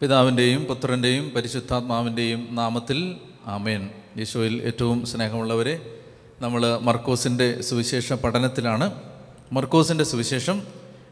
പിതാവിന്റെയും 0.00 0.64
പുത്രന്റെയും 0.64 1.30
പരിശുദ്ധാത്മാവിന്റെയും 1.30 2.48
നാമത്തിൽ 2.50 3.16
ആമേൻ. 3.46 3.90
യേശുവിൽ 4.18 4.62
ഏറ്റവും 4.62 5.06
സ്നേഹമുള്ളവരെ 5.06 5.80
നമ്മൾ 6.40 6.78
മർക്കോസിന്റെ 6.78 7.62
സുവിശേഷ 7.62 8.12
പഠനത്തിലാണ്. 8.12 9.02
മർക്കോസിന്റെ 9.52 10.04
സുവിശേഷം 10.04 10.62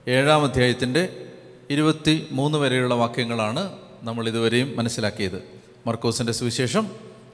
ഏഴാം 0.09 0.45
അധ്യായത്തിന്റെ 0.45 1.27
ഇരുപത്തി 1.71 2.27
മൂന്ന് 2.31 2.59
വരെയുള്ള 2.59 2.95
വാക്യങ്ങളാണ് 2.95 3.73
നമ്മൾ 4.03 4.29
ഇതുവരെയും 4.29 4.77
മനസ്സിലാക്കിയത്. 4.77 5.43
മർക്കോസിന്റെ 5.87 6.33
സുവിശേഷം 6.33 6.89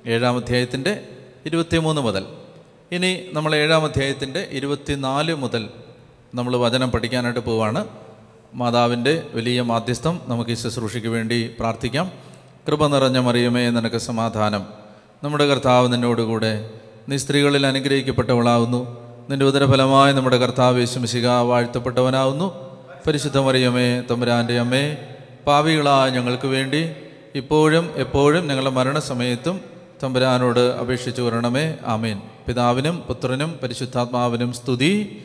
ഏഴാം 0.06 0.36
അധ്യായത്തിന്റെ 0.36 1.08
ഇരുപത്തിമൂന്ന് 1.46 2.02
മുതൽ. 2.02 2.26
ഇനി 2.92 3.20
നമ്മൾ 3.32 3.54
ഏഴാം 3.54 3.84
അധ്യായത്തിന്റെ 3.84 4.48
ഇരുപത്തിനാല് 4.50 5.34
മുതൽ 5.34 5.68
നമ്മൾ 6.34 6.56
വചനം 6.56 6.90
പഠിക്കാനായിട്ട് 6.90 7.40
പോവാണ്. 7.40 8.01
മാതാവിന്റെ 8.54 9.22
വലിയ 9.34 9.62
മാധ്യസ്ഥം 9.62 10.20
നമുക്ക് 10.26 10.50
ഈ 10.50 10.54
ശുശ്രൂഷയ്ക്ക് 10.54 11.08
വേണ്ടി 11.08 11.50
പ്രാർത്ഥിക്കാം. 11.60 12.12
കൃപ 12.68 12.86
നിറഞ്ഞ 12.86 13.18
മറിയമേ 13.18 13.70
നിനക്ക് 13.70 13.96
സമാധാനം. 13.96 14.66
നമ്മുടെ 15.24 15.46
കർത്താവ് 15.46 15.92
നിന്നോടുകൂടെ 15.92 16.70
നീ 17.08 17.16
സ്ത്രീകളിൽ 17.16 17.66
അനുഗ്രഹിക്കപ്പെട്ടവളാവുന്നു. 17.66 19.00
നിന്റെ 19.30 19.46
ഉദരഫലമായി 19.46 20.12
നമ്മുടെ 20.12 20.36
കർത്താവ് 20.36 20.78
യേശുമിശിക 20.78 21.28
വാഴ്ത്തപ്പെട്ടവനാവുന്നു. 21.28 22.78
പരിശുദ്ധ 23.06 23.38
മറിയമേ 23.38 24.00
തമ്പുരാന്റെ 24.00 24.58
അമ്മേ 24.58 24.96
പാവികളായ 25.46 26.10
ഞങ്ങൾക്ക് 26.10 26.46
വേണ്ടി 26.46 26.90
ഇപ്പോഴും 27.34 27.90
എപ്പോഴും 27.96 28.48
ഞങ്ങളുടെ 28.48 28.70
മരണസമയത്തും 28.70 29.60
തമ്പുരാനോട് 30.02 30.60
അപേക്ഷിച്ചു 30.60 31.22
വരണമേ. 31.22 31.74
ആമേൻ. 31.86 32.20
പിതാവിനും 32.48 33.00
പുത്രനും 33.00 33.58
പരിശുദ്ധാത്മാവിനും 33.62 34.52
സ്തുതി. 34.52 35.24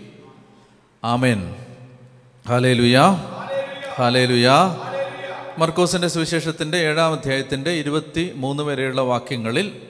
ആമേൻ. 1.03 1.55
ഹാലേ 2.47 2.73
ലുയാ 2.73 3.11
ഹാലേ 3.95 4.25
ലുയാ 4.25 4.75
മർക്കോസിന്റെ 5.57 6.07
സുവിശേഷത്തിന്റെ 6.07 6.77
ഏഴാം 6.77 7.13
അധ്യായത്തിന്റെ 7.13 7.71
ഇരുപത്തി 7.71 8.33
മൂന്ന് 8.35 8.63
വരെയുള്ള 8.63 9.01
വാക്യങ്ങളിൽ 9.01 9.81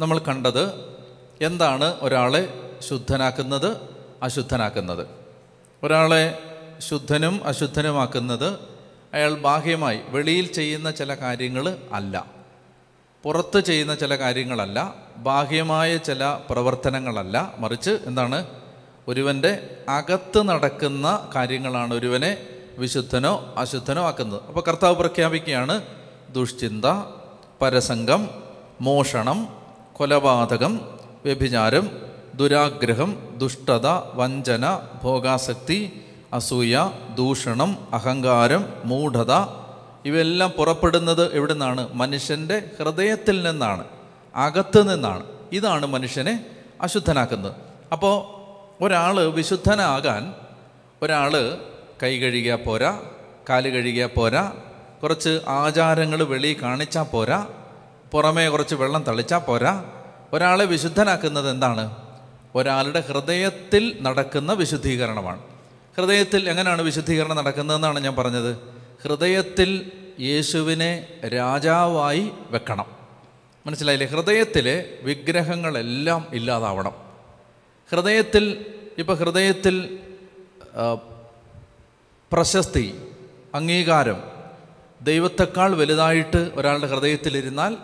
നമ്മൾ 0.00 0.18
കണ്ടത് 0.18 0.94
എന്താണ് 1.42 1.94
ഒരാളെ 2.00 2.70
ശുദ്ധനാക്കുന്നത് 2.88 3.76
അശുദ്ധനാക്കുന്നത്. 4.22 5.06
ഒരാളെ 5.82 6.38
ശുദ്ധനും 6.78 7.40
അശുദ്ധനുമാക്കുന്നത് 7.44 8.58
അയാൾ 9.14 9.34
ബാഹ്യമായി 9.34 10.00
വെളിയിൽ 10.08 10.52
ചെയ്യുന്ന 10.52 10.90
ചില 10.90 11.14
കാര്യങ്ങൾ 11.14 11.76
അല്ല. 11.92 12.26
പുറത്ത് 13.22 13.60
ചെയ്യുന്ന 13.60 13.94
ചില 13.94 14.14
കാര്യങ്ങളല്ല. 14.14 14.94
ബാഹ്യമായ 15.16 15.96
ചില 15.96 16.38
പ്രവർത്തനങ്ങളല്ല. 16.50 17.54
മറിച്ച് 17.58 17.98
എന്താണ്? 18.06 18.46
ഒരുവന്റെ 19.08 19.76
അകത്ത് 19.88 20.42
നടക്കുന്ന 20.42 21.28
കാര്യങ്ങളാണ് 21.34 21.94
ഒരുവനെ 21.94 22.36
വിശുദ്ധനോ 22.78 23.54
അശുദ്ധനോ 23.56 24.02
ആക്കുന്നത്. 24.02 24.40
അപ്പോൾ 24.48 24.60
കർത്താവ് 24.68 24.96
പ്രഖ്യാപിക്കുകയാണ് 24.96 25.82
ദുഷ്ചിന്ത 26.30 26.84
പരസംഗം 27.62 28.28
മോഷണം 28.80 29.48
കൊലപാതകം 29.92 30.98
വ്യഭിചാരം 31.24 31.90
ദുരാഗ്രഹം 32.34 33.34
ദുഷ്ടത 33.36 33.86
വഞ്ചന 34.14 34.80
ഭോഗാസക്തി 35.02 36.00
അസൂയ 36.32 36.90
ദൂഷണം 37.14 37.88
അഹങ്കാരം 37.92 38.72
മൂഢത 38.84 39.32
ഇവയെല്ലാം 40.04 40.50
പുറപ്പെടുന്നത് 40.50 41.34
എവിടെ 41.34 41.52
നിന്നാണ് 41.52 41.94
മനുഷ്യന്റെ 41.94 42.70
ഹൃദയത്തിൽ 42.80 43.48
നിന്നാണ് 43.48 43.84
അകത്ത് 44.36 44.94
നിന്നാണ്. 44.94 45.24
ഇതാണ് 45.52 45.86
മനുഷ്യനെ 45.86 46.46
അശുദ്ധനാക്കുന്നത്. 46.80 47.54
അപ്പോൾ 47.92 48.35
ഒരാൾ 48.80 49.20
വിശുദ്ധനാകാൻ 49.20 50.34
ഒരാൾ 51.02 51.58
കൈ 52.02 52.18
കഴുകിയാൽ 52.18 52.56
പോരാ 52.56 53.02
കാൽ 53.50 53.70
കഴുകിയാൽ 53.70 54.06
പോരാ 54.06 54.52
കുറച്ച് 55.02 55.40
ആചാരങ്ങൾ 55.48 56.22
വെളി 56.22 56.56
കാണിച്ചാൽ 56.62 57.02
പോരാ 57.02 57.46
പുറമേ 58.12 58.48
കുറച്ച് 58.48 58.74
വെള്ളം 58.74 59.02
തളിച്ചാൽ 59.02 59.38
പോരാ. 59.38 59.84
ഒരാളെ 60.32 60.64
വിശുദ്ധനാക്കുന്നത് 60.64 61.50
എന്താണ്? 61.50 61.96
ഒരാളുടെ 62.54 63.00
ഹൃദയത്തിൽ 63.00 63.96
നടക്കുന്ന 64.00 64.52
വിശുദ്ധീകരണമാണ്. 64.52 65.40
ഹൃദയത്തിൽ 65.96 66.48
എങ്ങനെയാണ് 66.48 66.82
വിശുദ്ധീകരണം 66.82 67.36
നടക്കുന്നതെന്നാണ് 67.36 68.00
ഞാൻ 68.00 68.16
പറഞ്ഞത്? 68.16 68.56
ഹൃദയത്തിൽ 69.04 69.92
യേശുവിനെ 70.20 71.06
രാജാവായി 71.26 72.30
വെക്കണം. 72.50 72.86
മനസ്സിലായില്ലേ? 73.66 74.06
ഹൃദയത്തിലെ 74.06 74.88
വിഗ്രഹങ്ങളെല്ലാം 75.02 76.26
ഇല്ലാതാവണം. 76.32 77.05
ഹൃദയത്തിൽ 77.92 78.74
ഇപ്പോൾ 78.98 79.16
ഹൃദയത്തിൽ 79.16 79.98
പ്രശസ്തി 82.32 83.12
അംഗീകാരം 83.54 84.22
ദൈവത്തെക്കാൾ 85.00 85.76
വലുതായിട്ട് 85.76 86.50
ഒരാളുടെ 86.54 86.86
ഹൃദയത്തിലിരുന്നാൽ 86.86 87.76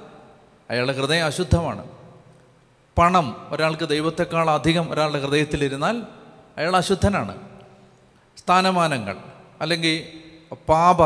അയാളുടെ 0.71 0.93
ഹൃദയം 0.93 1.25
അശുദ്ധമാണ്. 1.25 1.89
പണം 2.99 3.49
ഒരാൾക്ക് 3.51 3.89
ദൈവത്തെക്കാൾ 3.89 4.51
അധികം 4.51 4.91
ഒരാളുടെ 4.91 5.19
ഹൃദയത്തിലിരുന്നാൽ 5.19 6.03
അയാൾ 6.59 6.77
അശുദ്ധനാണ്. 6.77 7.39
സ്ഥാനമാനങ്ങൾ 8.39 9.17
അല്ലെങ്കിൽ 9.61 9.95
പാപ 10.69 11.03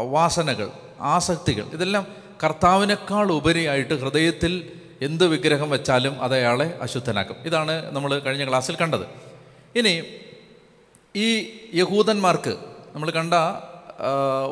വാസനകൾ 0.00 0.70
ആസക്തികൾ 1.00 1.64
ഇതെല്ലാം 1.64 2.06
കർത്താവിനേക്കാൾ 2.44 3.32
ഉപരിയായിട്ട് 3.32 3.94
ഹൃദയത്തിൽ 3.94 4.72
എന്ത് 5.02 5.26
വിഗ്രഹം 5.26 5.70
വെച്ചാലും 5.70 6.22
അത് 6.22 6.34
അയാളെ 6.34 6.78
അശുദ്ധനാക്കും. 6.82 7.36
ഇതാണ് 7.44 7.92
നമ്മൾ 7.92 8.18
കഴിഞ്ഞ 8.18 8.48
ക്ലാസ്സിൽ 8.48 8.76
കണ്ടത്. 8.76 9.06
ഇനി 9.78 10.02
ഈ 11.16 11.50
യഹൂദന്മാർക്ക് 11.74 12.56
നമ്മൾ 12.94 13.10
കണ്ട 13.10 13.34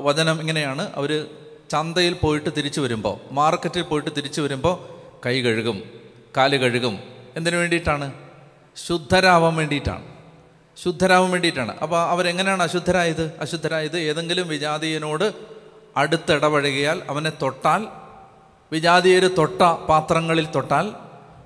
വചനം 0.02 0.40
ഇങ്ങനെയാണ്. 0.40 0.92
അവർ 0.94 1.26
ചന്തയിൽ 1.70 2.12
പോയിട്ട് 2.12 2.50
തിരിച്ചു 2.56 2.80
വരുമ്പോൾ 2.80 3.34
മാർക്കറ്റിൽ 3.34 3.82
പോയിട്ട് 3.82 4.10
തിരിച്ചു 4.16 4.40
വരുമ്പോൾ 4.40 4.88
കൈ 5.26 5.42
കഴുകും 5.42 5.82
കാൽ 6.36 6.56
കഴുകും. 6.56 6.98
എന്തിനു 7.36 7.56
വേണ്ടിയിട്ടാണ്? 7.56 8.12
ശുദ്ധരാവാൻ 8.86 9.56
വേണ്ടിയിട്ടാണ്. 9.56 10.04
ശുദ്ധരാവാൻ 10.84 11.30
വേണ്ടിയിട്ടാണ്. 11.30 11.78
അപ്പോൾ 11.78 12.00
അവരെങ്ങനെയാണ് 12.02 12.62
അശുദ്ധരായത്? 12.62 13.32
അശുദ്ധരായത് 13.40 13.98
ഏതെങ്കിലും 13.98 14.48
വിജാതീയനോട് 14.48 15.32
അടുത്തിടപഴകിയാൽ 15.96 17.02
അവനെ 17.08 17.32
തൊട്ടാൽ 17.42 18.03
വിജാതീയർ 18.72 19.30
തൊട്ട 19.38 19.62
പാത്രങ്ങളിൽ 19.62 20.46
തൊട്ടാൽ 20.54 20.92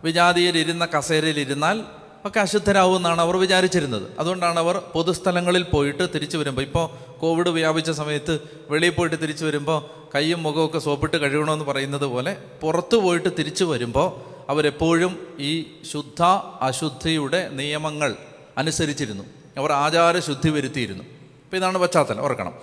വിജാതീയർ 0.04 0.58
ഇരുന്ന 0.58 0.84
കസേരയിൽ 0.84 1.40
ഇരുന്നാൽ 1.40 1.80
ഒക്കെ 2.24 2.40
അശുദ്ധരാകുമെന്നാണ് 2.40 3.20
അവർ 3.20 3.36
വിചാരിച്ചിരുന്നത്. 3.36 4.02
അതുകൊണ്ടാണ് 4.18 4.58
അവർ 4.58 4.76
പൊതുസ്ഥലങ്ങളിൽ 4.78 5.62
പോയിട്ട് 5.62 6.08
തിരിച്ചു 6.14 6.38
വരുമ്പോൾ 6.38 6.62
ഇപ്പോൾ 6.62 7.18
കോവിഡ് 7.18 7.48
വ്യാപിച്ച 7.48 7.90
സമയത്ത് 7.90 8.40
വെളിയിൽ 8.70 8.92
പോയിട്ട് 8.92 9.16
തിരിച്ചു 9.22 9.44
വരുമ്പോൾ 9.44 10.08
കൈയും 10.14 10.42
മുഖമൊക്കെ 10.42 10.78
സോപ്പിട്ട് 10.78 11.16
കഴുകണമെന്ന് 11.16 11.64
പറയുന്നത് 11.64 12.04
പോലെ 12.04 12.36
പുറത്തു 12.62 12.96
പോയിട്ട് 12.96 13.28
തിരിച്ചു 13.38 13.64
വരുമ്പോൾ 13.64 14.38
അവരെപ്പോഴും 14.50 15.36
ഈ 15.40 15.66
ശുദ്ധ 15.92 16.22
അശുദ്ധിയുടെ 16.60 17.48
നിയമങ്ങൾ 17.48 18.16
അനുസരിച്ചിരുന്നു. 18.58 19.24
അവർ 19.58 19.72
ആചാരശുദ്ധി 19.72 20.50
വരുത്തിയിരുന്നു. 20.50 21.04
അപ്പോൾ 21.04 21.56
ഇതാണ് 21.56 21.78
പശ്ചാത്തലം. 21.78 22.20
ഓർക്കണം. 22.20 22.54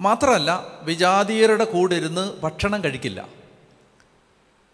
മാത്രമല്ല 0.00 0.66
വിജാതീയരുടെ 0.82 1.64
കൂടെ 1.64 1.94
ഇരുന്ന് 1.94 2.32
ഭക്ഷണം 2.42 2.84
കഴിക്കില്ല. 2.84 3.35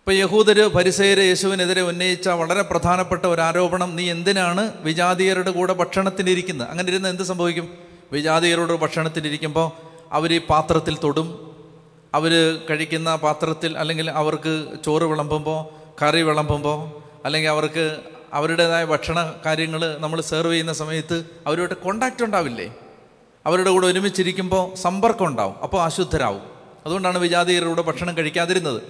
ഇപ്പം 0.03 0.15
യഹൂദര് 0.15 0.67
പരിസേര് 0.67 1.19
യേശുവിനെതിരെ 1.19 1.83
ഉന്നയിച്ച 1.83 2.29
വളരെ 2.29 2.63
പ്രധാനപ്പെട്ട 2.63 3.27
ഒരു 3.27 3.41
ആരോപണം 3.41 3.97
നീ 3.97 4.11
എന്തിനാണ് 4.11 4.63
വിജാതീയരുടെ 4.83 5.51
കൂടെ 5.51 5.73
ഭക്ഷണത്തിനിരിക്കുന്നത് 5.73 6.69
അങ്ങനെ 6.69 6.89
ഇരുന്ന് 6.89 7.09
എന്ത് 7.09 7.23
സംഭവിക്കും? 7.23 7.69
വിജാതീയരോട് 8.13 8.73
ഭക്ഷണത്തിനിരിക്കുമ്പോൾ 8.73 9.71
അവർ 10.13 10.33
ഈ 10.33 10.39
പാത്രത്തിൽ 10.39 10.97
തൊടും. 11.05 11.55
അവർ 12.15 12.33
കഴിക്കുന്ന 12.71 13.17
പാത്രത്തിൽ 13.17 13.79
അല്ലെങ്കിൽ 13.79 14.11
അവർക്ക് 14.11 14.67
ചോറ് 14.87 15.03
വിളമ്പുമ്പോൾ 15.03 15.61
കറി 16.03 16.23
വിളമ്പുമ്പോൾ 16.23 16.79
അല്ലെങ്കിൽ 17.25 17.51
അവർക്ക് 17.51 18.01
അവരുടേതായ 18.33 18.85
ഭക്ഷണ 18.85 19.35
കാര്യങ്ങൾ 19.47 19.97
നമ്മൾ 20.01 20.21
സെർവ് 20.21 20.53
ചെയ്യുന്ന 20.53 20.73
സമയത്ത് 20.73 21.25
അവരുമായിട്ട് 21.47 21.75
കോണ്ടാക്റ്റ് 21.75 22.25
ഉണ്ടാവില്ലേ? 22.25 22.67
അവരുടെ 23.47 23.71
കൂടെ 23.71 23.87
ഒരുമിച്ചിരിക്കുമ്പോൾ 23.87 24.75
സമ്പർക്കം 24.75 25.27
ഉണ്ടാവും 25.27 25.55
അപ്പോൾ 25.63 25.83
അശുദ്ധരാവും. 25.83 26.43
അതുകൊണ്ടാണ് 26.87 27.19
വിജാതീയരുടെ 27.19 27.83
ഭക്ഷണം 27.83 28.17
കഴിക്കാതിരുന്നത്. 28.17 28.83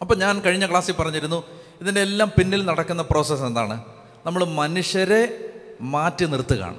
അപ്പോൾ 0.00 0.14
ഞാൻ 0.14 0.40
കഴിഞ്ഞ 0.40 0.70
ക്ലാസ്സിൽ 0.70 0.92
പറഞ്ഞിരുന്നു 0.92 1.44
ഇതിന്റെ 1.80 2.00
എല്ലാം 2.00 2.32
പിന്നിൽ 2.38 2.64
നടക്കുന്ന 2.64 3.02
പ്രോസസ്സ് 3.02 3.42
എന്താണ്? 3.42 3.84
നമ്മൾ 4.26 4.44
മനുഷ്യരെ 4.44 5.50
മാറ്റി 5.80 6.24
നിർത്തുകയാണ്. 6.24 6.78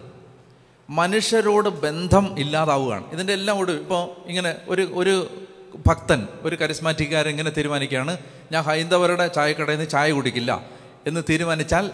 മനുഷ്യരോട് 0.89 1.69
ബന്ധം 1.69 2.39
ഇല്ലാതാവുകയാണ്. 2.39 3.11
ഇതിന്റെ 3.11 3.33
എല്ലാം 3.33 3.57
കൂടി 3.57 3.71
ഇപ്പോൾ 3.71 4.27
ഇങ്ങനെ 4.27 4.55
ഒരു 4.67 4.89
ഒരു 4.93 5.43
ഭക്തൻ 5.87 6.27
ഒരു 6.41 6.55
കരിസ്മാറ്റിക്കാരൻ 6.55 7.29
ഇങ്ങനെ 7.29 7.49
തീരുമാനിക്കുകയാണ് 7.49 8.17
ഞാൻ 8.51 8.63
ഹൈന്ദവരുടെ 8.63 9.27
ചായക്കടയിൽ 9.27 9.77
നിന്ന് 9.77 9.89
ചായ 9.89 10.11
കുടിക്കില്ല 10.11 10.65
എന്ന് 11.07 11.23
തീരുമാനിച്ചാൽ 11.29 11.91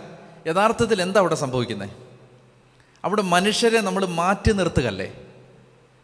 യഥാർത്ഥത്തിൽ 0.47 1.01
എന്താ 1.01 1.19
അവിടെ 1.19 1.35
സംഭവിക്കുന്നത് 1.35 1.89
അവിടെ 3.03 3.21
മനുഷ്യരെ 3.21 3.81
നമ്മൾ 3.81 4.05
മാറ്റി 4.05 4.51
നിർത്തുകല്ലേ 4.51 5.13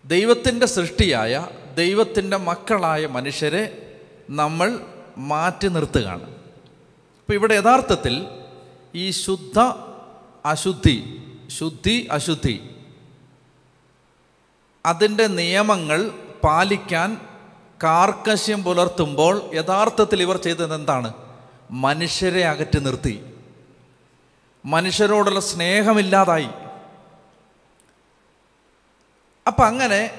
ദൈവത്തിന്റെ 0.06 0.66
സൃഷ്ടിയായ 0.66 1.48
ദൈവത്തിന്റെ 1.76 2.38
മക്കളായ 2.38 3.08
മനുഷ്യരെ 3.08 3.88
നമ്മൾ 4.30 4.80
മാറ്റി 5.18 5.68
നിർത്തുകയാണ്. 5.68 6.24
അപ്പോൾ 6.24 7.34
ഇവിടെ 7.34 7.54
യഥാർത്ഥത്തിൽ 7.56 8.26
ഈ 8.96 9.12
ശുദ്ധ 9.12 9.60
അശുദ്ധി 10.46 11.24
ശുദ്ധി 11.60 12.08
അശുദ്ധി 12.12 12.70
അതിന്റെ 14.86 15.28
നിയമങ്ങൾ 15.28 16.12
പാലിക്കാൻ 16.44 17.22
കാർക്കശ്യം 17.84 18.64
പുലർത്തുമ്പോൾ 18.64 19.42
യഥാർത്ഥത്തിൽ 19.54 20.22
ഇവർ 20.22 20.38
ചെയ്തത് 20.38 20.74
എന്താണ്? 20.74 21.14
മനുഷ്യരെ 21.72 22.46
അകറ്റി 22.46 22.80
നിർത്തി. 22.80 23.26
മനുഷ്യരോടുള്ള 24.66 25.40
സ്നേഹമില്ലാതായി. 25.40 26.48
അപ്പം 29.48 29.66
അങ്ങനെ 29.66 30.12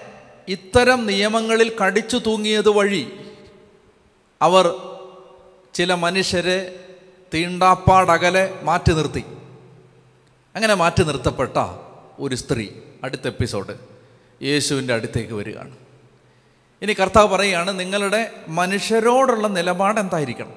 ഇത്തരം 0.48 1.06
നിയമങ്ങളിൽ 1.06 1.76
കടിച്ചു 1.78 2.16
തൂങ്ങിയത് 2.16 2.68
വഴി 2.68 3.21
അവർ 4.42 4.74
ചില 5.74 5.94
മനുഷ്യരെ 5.94 6.58
തീണ്ടാപ്പാടകലെ 7.34 8.44
മാറ്റി 8.62 8.92
നിർത്തി. 8.92 9.24
അങ്ങനെ 10.54 10.74
മാറ്റി 10.74 11.02
നിർത്തപ്പെട്ട 11.02 11.58
ഒരു 12.18 12.34
സ്ത്രീ 12.34 12.68
അടുത്ത 13.04 13.26
എപ്പിസോഡ് 13.26 13.74
യേശുവിന്റെ 14.42 14.94
അടുത്തേക്ക് 14.94 15.32
വരികയാണ്. 15.32 15.76
ഇനി 16.82 16.92
കർത്താവ് 16.92 17.28
പറയുകയാണ് 17.28 17.80
നിങ്ങളുടെ 17.80 18.30
മനുഷ്യരോടുള്ള 18.48 19.48
നിലപാട് 19.48 20.00
എന്തായിരിക്കണം? 20.00 20.54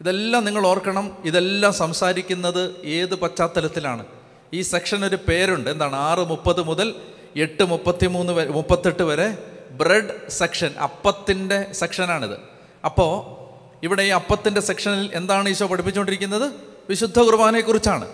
ഇതെല്ലാം 0.00 0.44
നിങ്ങൾ 0.44 0.66
ഓർക്കണം 0.66 1.16
ഇതെല്ലാം 1.24 1.72
സംസാരിക്കുന്നത് 1.72 2.82
ഏത് 2.84 3.14
പശ്ചാത്തലത്തിലാണ്? 3.14 4.06
ഈ 4.52 4.62
സെക്ഷൻ 4.62 5.04
ഒരു 5.04 5.16
പേരുണ്ട് 5.16 5.70
എന്താണ്? 5.70 5.96
ആറ് 5.96 6.18
മുപ്പത് 6.18 6.62
മുതൽ 6.62 6.94
എട്ട് 7.36 7.64
മുപ്പത്തി 7.64 8.06
മൂന്ന് 8.06 8.32
വരെ 8.32 8.50
മുപ്പത്തെട്ട് 8.50 9.02
വരെ 9.02 9.38
ബ്രെഡ് 9.70 10.30
സെക്ഷൻ 10.30 10.74
അപ്പത്തിന്റെ 10.74 11.72
സെക്ഷനാണിത്. 11.72 12.57
അപ്പോൾ 12.84 13.38
ഇവിടെ 13.82 14.02
ഈ 14.02 14.08
അപ്പത്തിന്റെ 14.08 14.60
സെക്ഷനിൽ 14.60 15.10
എന്താണ് 15.14 15.48
ഈശോ 15.48 15.66
പഠിപ്പിച്ചുകൊണ്ടിരിക്കുന്നത്? 15.66 16.52
വിശുദ്ധ 16.88 17.18
കുർബാനയെക്കുറിച്ചാണ് 17.18 18.08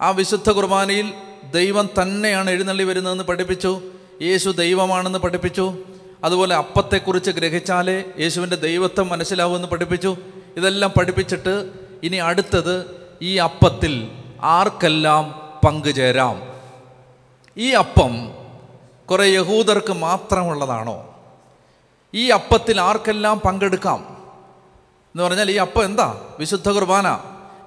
ആ 0.00 0.10
വിശുദ്ധ 0.10 0.50
കുർബാനയിൽ 0.50 1.12
ദൈവം 1.54 1.88
തന്നെയാണ് 2.02 2.50
എഴുന്നള്ളി 2.50 2.84
വരുന്നതെന്ന് 2.84 3.24
പഠിപ്പിച്ചു. 3.24 3.82
യേശു 4.22 4.50
ദൈവമാണെന്ന് 4.50 5.18
പഠിപ്പിച്ചു. 5.18 5.78
അതുപോലെ 6.24 6.54
അപ്പത്തെക്കുറിച്ച് 6.54 7.30
ഗ്രഹിച്ചാലേ 7.30 8.04
യേശുവിന്റെ 8.20 8.56
ദൈവത്വം 8.56 9.08
മനസ്സിലാവുമെന്ന് 9.08 9.68
പഠിപ്പിച്ചു. 9.68 10.16
ഇതെല്ലാം 10.56 10.92
പഠിപ്പിച്ചിട്ട് 10.98 11.70
ഇനി 12.02 12.16
അടുത്തത് 12.16 13.00
ഈ 13.22 13.36
അപ്പത്തിൽ 13.36 14.10
ആർക്കെല്ലാം 14.40 15.50
പങ്കുചേരാം? 15.66 16.42
ഈ 17.56 17.70
അപ്പം 17.70 18.34
കുറേ 19.10 19.26
യഹൂദർക്ക് 19.26 19.92
മാത്രമുള്ളതാണോ? 19.92 21.09
ഈ 22.14 22.28
അപ്പത്തിൽ 22.28 22.80
ആർക്കെല്ലാം 22.80 23.40
പങ്കെടുക്കാം? 23.40 24.00
എന്ന് 25.06 25.22
പറഞ്ഞാൽ 25.22 25.50
ഈ 25.50 25.54
അപ്പം 25.54 25.84
എന്താ? 25.84 26.20
വിശുദ്ധ 26.38 26.70
കുർബാന. 26.70 27.18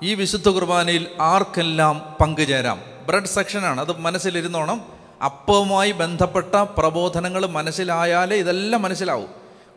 ഈ 0.04 0.14
വിശുദ്ധ 0.14 0.50
കുർബാനയിൽ 0.50 1.08
ആർക്കെല്ലാം 1.22 2.16
പങ്കുചേരാം? 2.22 2.82
ബ്രെഡ് 3.08 3.26
സെക്ഷനാണ് 3.26 3.82
അത് 3.82 4.00
മനസ്സിലിരുന്നോണം. 4.00 4.82
അപ്പവുമായി 5.26 5.92
ബന്ധപ്പെട്ട 5.92 6.56
പ്രബോധനങ്ങൾ 6.56 7.46
മനസ്സിലായാലേ 7.46 8.38
ഇതെല്ലാം 8.38 8.82
മനസ്സിലാവും. 8.82 9.30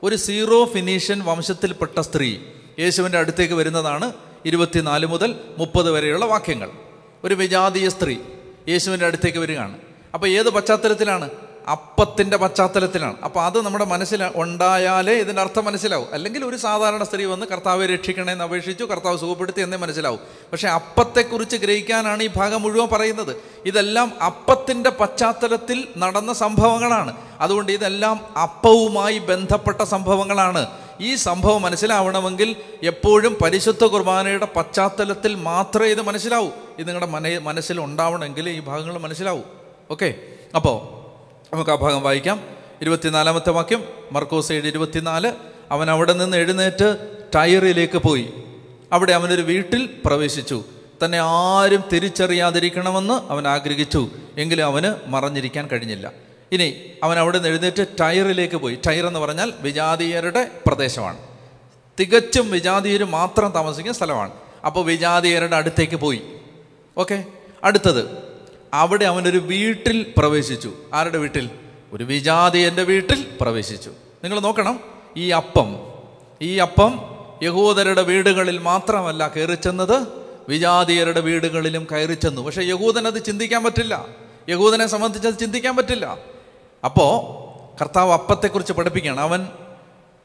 ഒരു 0.02 0.16
സീറോ 0.16 0.64
ഫിനീഷ്യൻ 0.64 1.24
വംശത്തിൽപ്പെട്ട 1.24 2.00
സ്ത്രീ 2.00 2.38
യേശുവിന്റെ 2.78 3.18
അടുത്തേക്ക് 3.18 3.54
വരുന്നതാണ് 3.54 4.12
ഇരുപത്തിനാല് 4.44 5.06
മുതൽ 5.06 5.40
മുപ്പത് 5.58 5.90
വരെയുള്ള 5.90 6.24
വാക്യങ്ങൾ. 6.24 6.70
ഒരു 7.24 7.34
വിജാതീയ 7.34 7.88
സ്ത്രീ 7.88 8.16
യേശുവിന്റെ 8.68 9.06
അടുത്തേക്ക് 9.06 9.38
വരികയാണ്. 9.38 9.78
അപ്പോൾ 10.14 10.26
ഏത് 10.26 10.50
പശ്ചാത്തലത്തിലാണ്? 10.50 11.30
അപ്പത്തിന്റെ 11.70 12.36
പശ്ചാത്തലത്തിലാണ്. 12.36 13.14
അപ്പോൾ 13.24 13.44
അത് 13.44 13.62
നമ്മുടെ 13.62 13.84
മനസ്സിൽ 13.84 14.30
ഉണ്ടായാലേ 14.34 15.12
ഇതിന്റെ 15.12 15.42
അർത്ഥം 15.42 15.64
മനസ്സിലാവും. 15.64 16.06
അല്ലെങ്കിൽ 16.12 16.44
ഒരു 16.44 16.56
സാധാരണ 16.56 17.02
സ്ത്രീ 17.02 17.24
വന്ന് 17.24 17.46
കർത്താവെ 17.46 17.86
രക്ഷിക്കണമെന്ന് 17.86 18.44
അപേക്ഷിച്ചു 18.44 18.84
കർത്താവ് 18.84 19.18
സുഖപ്പെടുത്തി 19.18 19.60
എന്നേ 19.60 19.78
മനസ്സിലാവും. 19.78 20.20
പക്ഷേ 20.52 20.68
അപ്പത്തെക്കുറിച്ച് 20.68 21.56
ഗ്രഹിക്കാനാണ് 21.56 22.22
ഈ 22.22 22.28
ഭാഗം 22.36 22.62
മുഴുവൻ 22.62 22.88
പറയുന്നത്. 22.92 23.36
ഇതെല്ലാം 23.66 24.12
അപ്പത്തിന്റെ 24.26 24.90
പശ്ചാത്തലത്തിൽ 24.90 25.88
നടന്ന 25.98 26.32
സംഭവങ്ങളാണ്. 26.32 27.16
അതുകൊണ്ട് 27.40 27.72
ഇതെല്ലാം 27.72 28.38
അപ്പവുമായി 28.42 29.18
ബന്ധപ്പെട്ട 29.18 29.82
സംഭവങ്ങളാണ്. 29.82 30.66
ഈ 31.00 31.14
സംഭവം 31.14 31.62
മനസ്സിലാവണമെങ്കിൽ 31.62 32.56
എപ്പോഴും 32.82 33.36
പരിശുദ്ധ 33.44 33.84
കുർബാനയുടെ 33.84 34.48
പശ്ചാത്തലത്തിൽ 34.56 35.34
മാത്രമേ 35.34 35.86
ഇത് 35.86 36.02
മനസ്സിലാവൂ. 36.02 36.48
ഇത് 36.78 36.88
നിങ്ങളുടെ 36.88 37.06
മന 37.06 37.38
മനസ്സിൽ 37.38 37.80
ഉണ്ടാവണമെങ്കിൽ 37.80 38.48
ഈ 38.48 38.60
ഭാഗങ്ങൾ 38.60 38.98
മനസ്സിലാവൂ. 38.98 39.40
ഓക്കെ? 39.90 40.14
അപ്പോൾ 40.54 40.95
നമുക്ക് 41.52 41.70
ആ 41.70 41.74
ഭാഗം 41.74 42.02
വായിക്കാം. 42.02 42.40
ഇരുപത്തിനാലാമത്തെ 42.82 43.50
വാക്യം 43.50 43.84
മർക്കോസ് 44.12 44.52
ഏഴ് 44.52 44.66
ഇരുപത്തിനാല് 44.66 45.32
അവൻ 45.70 45.90
അവിടെ 45.90 46.12
നിന്ന് 46.12 46.36
എഴുന്നേറ്റ് 46.36 47.14
ടയറിലേക്ക് 47.34 47.98
പോയി. 47.98 48.30
അവിടെ 48.92 49.12
അവനൊരു 49.12 49.42
വീട്ടിൽ 49.42 49.88
പ്രവേശിച്ചു. 50.06 50.64
തന്നെ 51.04 51.18
ആരും 51.18 51.84
തിരിച്ചറിയാതിരിക്കണമെന്ന് 51.92 53.32
അവൻ 53.32 53.48
ആഗ്രഹിച്ചു. 53.48 54.10
എങ്കിലും 54.38 54.64
അവന് 54.64 54.94
മറഞ്ഞിരിക്കാൻ 55.06 55.66
കഴിഞ്ഞില്ല. 55.66 56.12
ഇനി 56.52 56.76
അവൻ 57.02 57.18
അവിടെ 57.18 57.38
നിന്ന് 57.38 57.48
എഴുന്നേറ്റ് 57.48 57.86
ടയറിലേക്ക് 58.00 58.56
പോയി. 58.56 58.78
ടയർ 58.86 59.06
എന്ന് 59.06 59.20
പറഞ്ഞാൽ 59.20 59.52
വിജാതീയരുടെ 59.60 60.50
പ്രദേശമാണ്. 60.66 61.18
തികച്ചും 62.00 62.50
വിജാതീയർ 62.50 63.04
മാത്രം 63.04 63.50
താമസിക്കുന്ന 63.50 63.96
സ്ഥലമാണ്. 63.96 64.30
അപ്പോൾ 64.66 64.84
വിജാതീയരുടെ 64.84 65.56
അടുത്തേക്ക് 65.56 65.96
പോയി. 65.96 66.22
ഓക്കെ? 66.98 67.24
അടുത്തത്. 67.64 68.25
അവിടെ 68.74 69.04
അവനൊരു 69.04 69.38
വീട്ടിൽ 69.38 70.14
പ്രവേശിച്ചു. 70.16 70.72
ആരുടെ 70.94 71.18
വീട്ടിൽ? 71.18 71.50
ഒരു 71.92 72.04
വിജാതീയന്റെ 72.04 72.82
വീട്ടിൽ 72.82 73.26
പ്രവേശിച്ചു. 73.40 73.90
നിങ്ങൾ 74.24 74.40
നോക്കണം 74.40 74.80
ഈ 75.16 75.30
അപ്പം 75.30 75.86
ഈ 76.42 76.56
അപ്പം 76.56 77.00
യഹൂദരുടെ 77.42 78.02
വീടുകളിൽ 78.02 78.58
മാത്രമല്ല 78.58 79.28
കയറി 79.28 79.54
ചെന്നത് 79.54 80.06
വിജാതീയരുടെ 80.48 81.20
വീടുകളിലും 81.20 81.86
കയറി 81.92 82.14
ചെന്നു. 82.14 82.42
പക്ഷേ 82.42 82.62
യഹൂദൻ 82.62 83.06
അത് 83.06 83.24
ചിന്തിക്കാൻ 83.24 83.64
പറ്റില്ല. 83.64 84.06
യഹൂദനെ 84.48 84.86
സംബന്ധിച്ച് 84.86 85.28
അത് 85.28 85.38
ചിന്തിക്കാൻ 85.38 85.76
പറ്റില്ല. 85.76 86.18
അപ്പോൾ 86.84 87.46
കർത്താവ് 87.80 88.12
അപ്പത്തെക്കുറിച്ച് 88.12 88.72
പഠിപ്പിക്കുകയാണ്. 88.72 89.20
അവൻ 89.20 89.48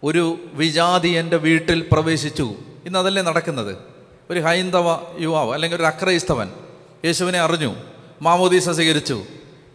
ഒരു 0.03 0.39
വിജാതിയന്റെ 0.53 1.38
വീട്ടിൽ 1.38 1.89
പ്രവേശിച്ചു. 1.91 2.55
ഇന്ന് 2.85 2.99
അതല്ലേ 2.99 3.21
നടക്കുന്നത്? 3.21 3.75
ഒരു 4.29 4.39
ഹൈന്ദവ 4.39 4.97
യുവാവ് 5.19 5.53
അല്ലെങ്കിൽ 5.53 5.77
ഒരു 5.77 5.83
അക്രൈസ്തവൻ 5.83 6.51
യേശുവിനെ 7.05 7.39
അറിഞ്ഞു. 7.39 7.75
മാമോദീസ 8.21 8.69
സ്വീകരിച്ചു. 8.69 9.23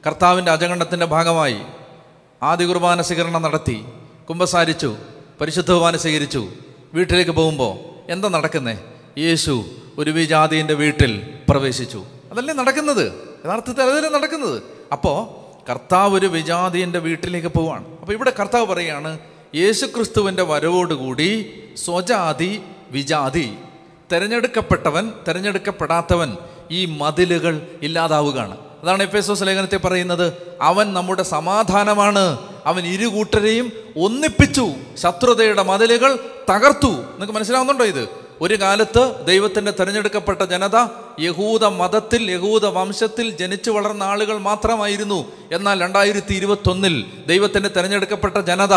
കർത്താവിന്റെ 0.06 0.50
അജഗണ്ഡത്തിന്റെ 0.52 1.06
ഭാഗമായി 1.06 1.58
ആദ്യ 2.42 2.66
കുർബാന 2.66 3.02
സ്വീകരണം 3.02 3.42
നടത്തി 3.42 3.84
കുംഭസാരിച്ചു 4.30 4.96
പരിശുദ്ധ 5.40 5.72
കുർബാന 5.72 5.96
സ്വീകരിച്ചു. 5.96 6.48
വീട്ടിലേക്ക് 6.94 7.30
പോകുമ്പോൾ 7.30 7.78
എന്താ 8.12 8.28
നടക്കുന്നേ? 8.28 8.78
യേശു 9.18 9.64
ഒരു 9.98 10.10
വിജാതിന്റെ 10.10 10.74
വീട്ടിൽ 10.74 11.12
പ്രവേശിച്ചു. 11.48 12.04
അതല്ലേ 12.32 12.54
നടക്കുന്നത്? 12.54 13.12
യഥാർത്ഥത്തിൽ 13.44 13.82
അതല്ലേ 13.82 14.10
നടക്കുന്നത്? 14.10 14.62
അപ്പോൾ 14.92 15.46
കർത്താവ് 15.70 16.14
ഒരു 16.14 16.26
വിജാതിന്റെ 16.26 16.98
വീട്ടിലേക്ക് 16.98 17.48
പോവാണ് 17.48 17.84
അപ്പോൾ 18.00 18.12
ഇവിടെ 18.12 18.32
കർത്താവ് 18.40 18.66
പറയുകയാണ് 18.66 19.18
യേശു 19.54 19.86
ക്രിസ്തുവിന്റെ 19.86 20.42
വരവോടുകൂടി 20.42 21.30
സ്വജാതി 21.76 22.60
വിജാതി 22.90 23.58
തിരഞ്ഞെടുക്കപ്പെട്ടവൻ 24.12 25.12
തിരഞ്ഞെടുക്കപ്പെടാത്തവൻ 25.28 26.36
ഈ 26.70 26.84
മതിലുകൾ 26.84 27.66
ഇല്ലാതാവുകയാണ്. 27.82 28.56
അതാണ് 28.82 29.02
എഫ് 29.02 29.16
എസ് 29.16 29.30
എസ് 29.30 29.42
ലേഖനത്തെ 29.42 29.76
പറയുന്നത് 29.76 30.32
അവൻ 30.60 30.94
നമ്മുടെ 30.94 31.22
സമാധാനമാണ്. 31.22 32.38
അവൻ 32.66 32.86
ഇരു 32.86 33.06
കൂട്ടരെയും 33.06 33.72
ഒന്നിപ്പിച്ചു. 34.02 34.68
ശത്രുതയുടെ 34.96 35.62
മതിലുകൾ 35.62 36.18
തകർത്തു. 36.50 36.86
നിങ്ങൾക്ക് 36.86 37.32
മനസ്സിലാവുന്നുണ്ടോ 37.32 37.84
ഇത്? 37.84 38.08
ഒരു 38.40 38.60
കാലത്ത് 38.60 39.26
ദൈവത്തിന്റെ 39.26 39.72
തിരഞ്ഞെടുക്കപ്പെട്ട 39.80 40.42
ജനത 40.42 40.86
യഹൂദ 41.20 41.64
മതത്തിൽ 41.64 42.30
യഹൂദ 42.30 42.64
വംശത്തിൽ 42.66 43.30
ജനിച്ചു 43.30 43.70
വളർന്ന 43.70 44.02
ആളുകൾ 44.02 44.38
മാത്രമായിരുന്നു. 44.38 45.32
എന്നാൽ 45.52 45.82
രണ്ടായിരത്തി 45.82 46.34
ഇരുപത്തൊന്നിൽ 46.34 47.04
ദൈവത്തിന്റെ 47.26 47.68
തിരഞ്ഞെടുക്കപ്പെട്ട 47.68 48.36
ജനത 48.36 48.72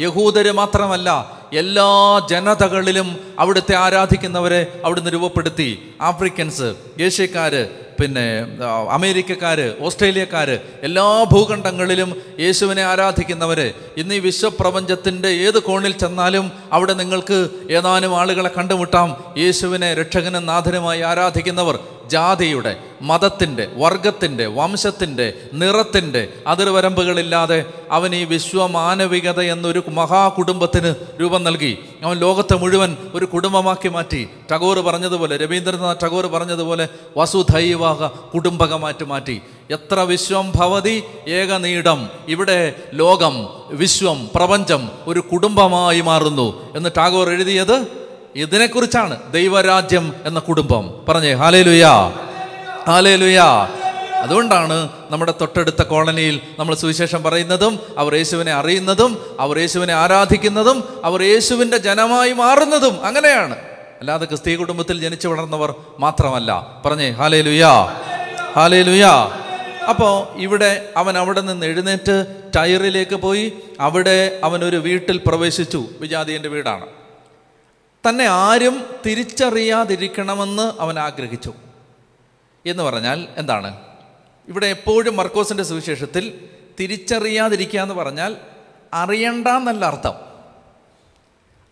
യഹൂദര് 0.00 0.52
മാത്രമല്ല 0.52 1.38
എല്ലാ 1.52 2.20
ജനതകളിലും 2.30 3.16
അവിടുത്തെ 3.38 3.74
ആരാധിക്കുന്നവരെ 3.74 4.80
അവിടുന്ന് 4.84 5.12
രൂപപ്പെടുത്തി. 5.12 5.90
ആഫ്രിക്കൻസ് 6.00 6.74
ഏഷ്യക്കാര് 7.00 7.66
പിന്നെ 8.00 8.46
അമേരിക്കക്കാർ 8.90 9.74
ഓസ്ട്രേലിയക്കാര് 9.80 10.58
എല്ലാ 10.82 11.24
ഭൂഖണ്ഡങ്ങളിലും 11.32 12.22
യേശുവിനെ 12.40 12.82
ആരാധിക്കുന്നവര്. 12.82 13.72
ഇന്ന് 13.96 14.14
ഈ 14.14 14.18
വിശ്വപ്രപഞ്ചത്തിന്റെ 14.18 15.28
ഏത് 15.28 15.58
കോണിൽ 15.58 15.92
ചെന്നാലും 15.92 16.52
അവിടെ 16.72 16.92
നിങ്ങൾക്ക് 16.92 17.48
ഏതാനും 17.70 18.20
ആളുകളെ 18.20 18.50
കണ്ടുമുട്ടാം. 18.58 19.16
യേശുവിനെ 19.38 19.94
രക്ഷകനും 19.94 20.46
നാഥനുമായി 20.46 21.00
ആരാധിക്കുന്നവർ. 21.00 21.78
ജാതിയുടെ 22.08 22.76
മതത്തിന്റെ 23.02 23.68
വർഗത്തിന്റെ 23.76 24.46
വംശത്തിന്റെ 24.46 25.32
നിറത്തിന്റെ 25.52 26.28
അതിർവരമ്പുകളില്ലാതെ 26.46 27.64
അവൻ 27.90 28.14
ഈ 28.14 28.24
വിശ്വമാനവികത 28.24 29.40
എന്നൊരു 29.40 29.82
മഹാകുടുംബത്തിന് 29.88 30.94
രൂപം 31.20 31.44
നൽകി. 31.44 31.78
അവൻ 32.02 32.18
ലോകത്തെ 32.18 32.56
മുഴുവൻ 32.56 32.96
ഒരു 33.14 33.24
കുടുംബമാക്കി 33.24 33.88
മാറ്റി. 33.88 34.28
ടാഗോർ 34.50 34.80
പറഞ്ഞതുപോലെ 34.80 35.36
രവീന്ദ്രനാഥ് 35.36 35.96
ടാഗോർ 36.02 36.26
പറഞ്ഞതുപോലെ 36.26 36.88
വസുധൈവാഹ 37.16 38.06
കുടുംബകമാറ്റി 38.06 39.04
മാറ്റി. 39.04 39.42
എത്ര 39.70 40.00
വിശ്വം 40.00 40.52
ഭവതി 40.56 41.02
ഏകനീടം 41.28 42.10
ഇവിടെ 42.28 42.74
ലോകം 42.94 43.48
വിശ്വം 43.68 44.30
പ്രപഞ്ചം 44.34 44.88
ഒരു 45.06 45.20
കുടുംബമായി 45.20 46.00
മാറുന്നു. 46.00 46.76
എന്ന് 46.76 46.90
ടാഗോർ 46.96 47.30
എഴുതിയത് 47.30 48.07
ഇതിനെക്കുറിച്ചാണ് 48.34 49.32
ദൈവരാജ്യം 49.32 50.14
എന്ന 50.24 50.40
കുടുംബം. 50.40 51.04
പറഞ്ഞേ 51.08 51.32
ഹാലേ 51.32 51.62
ലുയാ 51.62 52.08
ഹാലേ 52.86 53.16
ലുയാ 53.16 53.68
അതുകൊണ്ടാണ് 54.22 54.88
നമ്മുടെ 55.10 55.34
തൊട്ടടുത്ത 55.40 55.82
കോളനിയിൽ 55.82 56.40
നമ്മൾ 56.58 56.74
സുവിശേഷം 56.74 57.22
പറയുന്നതും 57.22 57.78
അവർ 57.98 58.14
യേശുവിനെ 58.14 58.52
അറിയുന്നതും 58.52 59.36
അവർ 59.40 59.58
യേശുവിനെ 59.58 59.94
ആരാധിക്കുന്നതും 59.94 60.84
അവർ 61.04 61.22
യേശുവിന്റെ 61.22 61.76
ജനമായി 61.76 62.32
മാറുന്നതും 62.32 63.04
അങ്ങനെയാണ്. 63.04 63.56
അല്ലാതെ 64.00 64.24
ക്രിസ്തീയ 64.24 64.56
കുടുംബത്തിൽ 64.56 65.00
ജനിച്ചു 65.00 65.28
വളർന്നവർ 65.28 65.74
മാത്രമല്ല. 65.98 66.66
പറഞ്ഞേ 66.86 67.10
ഹാലേ 67.10 67.40
ലുയാ 67.40 67.84
ഹാലേ 68.56 68.82
ലുയാ 68.82 69.30
അപ്പോൾ 69.88 70.38
ഇവിടെ 70.38 70.88
അവൻ 70.96 71.18
അവിടെ 71.18 71.40
നിന്ന് 71.40 71.66
എഴുന്നേറ്റ് 71.66 72.26
ടയറിലേക്ക് 72.56 73.16
പോയി. 73.16 73.52
അവിടെ 73.80 74.40
അവൻ 74.44 74.64
ഒരു 74.64 74.76
വീട്ടിൽ 74.76 75.20
പ്രവേശിച്ചു. 75.26 75.84
വിജാതിയന്റെ 76.00 76.48
വീടാണ്. 76.48 76.86
തന്നെ 78.08 78.24
ആരും 78.24 78.86
തിരിച്ചറിയാതിരിക്കണമെന്ന് 79.06 80.72
അവൻ 80.80 80.98
ആഗ്രഹിച്ചു. 80.98 81.54
എന്ന് 82.66 82.82
പറഞ്ഞാൽ 82.82 83.28
എന്താണ്? 83.36 83.80
ഇവിടെ 84.48 84.66
എപ്പോഴും 84.66 85.16
മർക്കോസിന്റെ 85.16 85.62
സുവിശേഷത്തിൽ 85.62 86.48
തിരിച്ചറിയാതിരിക്കുക 86.80 87.80
എന്ന് 87.80 87.94
പറഞ്ഞാൽ 87.94 88.36
അറിയണ്ട 88.94 89.48
എന്നല്ല 89.48 89.84
അർത്ഥം. 89.84 90.14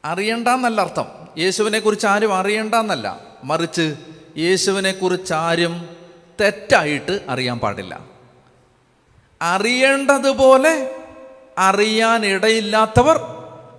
അറിയണ്ട 0.05 0.49
എന്നല്ല 0.49 0.81
അർത്ഥം. 0.81 1.05
യേശുവിനെക്കുറിച്ച് 1.39 2.07
ആരും 2.07 2.35
അറിയണ്ട 2.35 2.75
എന്നല്ല 2.75 3.21
മറിച്ച് 3.45 3.97
യേശുവിനെക്കുറിച്ച് 4.39 5.35
ആരും 5.35 5.97
തെറ്റായിട്ട് 6.41 7.21
അറിയാൻ 7.29 7.59
പാടില്ല. 7.59 8.01
അറിയേണ്ടതുപോലെ 9.43 10.95
അറിയാനിടയില്ലാത്തവർ 11.59 13.21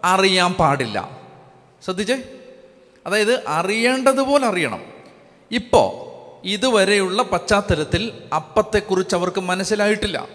അറിയാൻ 0.04 0.54
പാടില്ല. 0.54 1.18
ശ്രദ്ധിച്ചേ? 1.86 2.37
അതായത് 3.08 3.48
അറിയേണ്ടതുപോലെ 3.48 4.48
അറിയണം. 4.48 4.82
ഇപ്പോൾ 5.52 6.08
ഇതുവരെയുള്ള 6.48 7.24
പശ്ചാത്തലത്തിൽ 7.24 8.12
അപ്പത്തെക്കുറിച്ച് 8.36 9.16
അവർക്ക് 9.16 9.42
മനസ്സിലായിട്ടില്ല. 9.42 10.28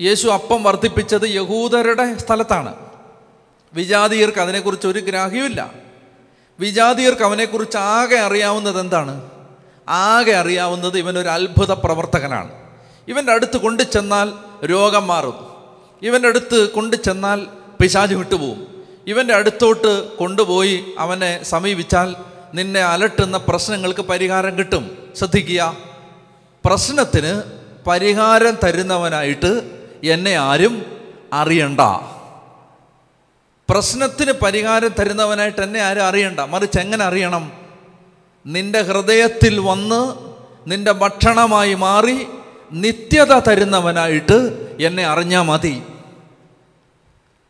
യേശു 0.00 0.28
അപ്പം 0.28 0.62
വർദ്ധിപ്പിച്ചത് 0.62 1.28
യഹൂദരുടെ 1.28 2.16
സ്ഥലത്താണ്. 2.18 2.74
വിജാതീയർക്ക് 3.74 4.38
അതിനെക്കുറിച്ച് 4.38 4.86
ഒരു 4.86 4.98
ഗ്രാഹ്യമില്ല 4.98 5.72
വിജാതീയർക്ക് 6.60 7.22
അവനെക്കുറിച്ച് 7.22 7.76
ആകെ 7.76 8.16
അറിയാവുന്നത് 8.16 8.80
എന്താണ്? 8.80 9.30
ആകെ 9.88 10.32
അറിയാവുന്നത് 10.32 10.98
ഇവനൊരു 10.98 11.28
അത്ഭുത 11.28 11.72
പ്രവർത്തകനാണ്. 11.72 12.52
ഇവന്റെ 13.08 13.32
അടുത്ത് 13.32 13.56
കൊണ്ടു 13.56 13.82
ചെന്നാൽ 13.82 14.32
രോഗം 14.66 15.06
മാറും. 15.06 15.46
ഇവന്റെ 16.02 16.28
അടുത്ത് 16.28 16.70
കൊണ്ടു 16.70 16.96
ചെന്നാൽ 16.96 17.46
പിശാജ് 17.80 18.14
വിട്ടുപോകും. 18.14 18.75
ഇവന്റെ 19.06 19.34
അടുത്തോട്ട് 19.34 20.16
കൊണ്ടുപോയി 20.16 20.84
അവനെ 20.98 21.42
സമീപിച്ചാൽ 21.42 22.16
നിന്നെ 22.54 22.80
അലട്ടുന്ന 22.80 23.36
പ്രശ്നങ്ങൾക്ക് 23.36 24.00
പരിഹാരം 24.00 24.58
കിട്ടും. 24.58 24.98
ശ്രദ്ധിക്കുക. 25.16 25.76
പ്രശ്നത്തിന് 26.64 27.42
പരിഹാരം 27.86 28.56
തരുന്നവനായിട്ട് 28.64 29.70
എന്നെ 30.04 30.34
ആരും 30.34 30.84
അറിയണ്ട. 31.32 31.80
പ്രശ്നത്തിന് 33.70 34.32
പരിഹാരം 34.32 34.88
തരുന്നവനായിട്ട് 34.88 35.60
എന്നെ 35.60 35.80
ആരും 35.80 36.04
അറിയണ്ട. 36.04 36.40
മറിച്ച് 36.40 36.78
എങ്ങനെ 36.78 37.04
അറിയണം? 37.04 37.52
നിന്റെ 38.46 38.80
ഹൃദയത്തിൽ 38.80 39.58
വന്ന് 39.58 40.14
നിന്റെ 40.70 40.92
ഭക്ഷണമായി 40.92 41.74
മാറി 41.74 42.26
നിത്യത 42.72 43.38
തരുന്നവനായിട്ട് 43.38 44.68
എന്നെ 44.80 45.06
അറിഞ്ഞാൽ 45.06 45.42
മതി. 45.42 45.82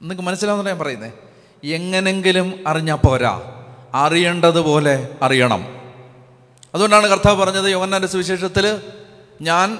നിങ്ങൾക്ക് 0.02 0.22
മനസ്സിലാവുന്ന 0.22 0.68
ഞാൻ 0.68 0.78
പറയുന്നത് 0.78 1.26
എങ്ങനെങ്കിലും 1.64 2.64
അറിഞ്ഞാൽ 2.66 2.96
പോരാ. 2.96 3.52
അറിയേണ്ടതുപോലെ 3.94 5.08
അറിയണം. 5.22 5.66
അതുകൊണ്ടാണ് 6.74 7.06
കർത്താവ് 7.06 7.44
പറഞ്ഞത് 7.44 7.64
യോഹന്നാന്റെ 7.64 8.08
സുവിശേഷത്തിൽ 8.08 8.80
ഞാൻ 9.42 9.78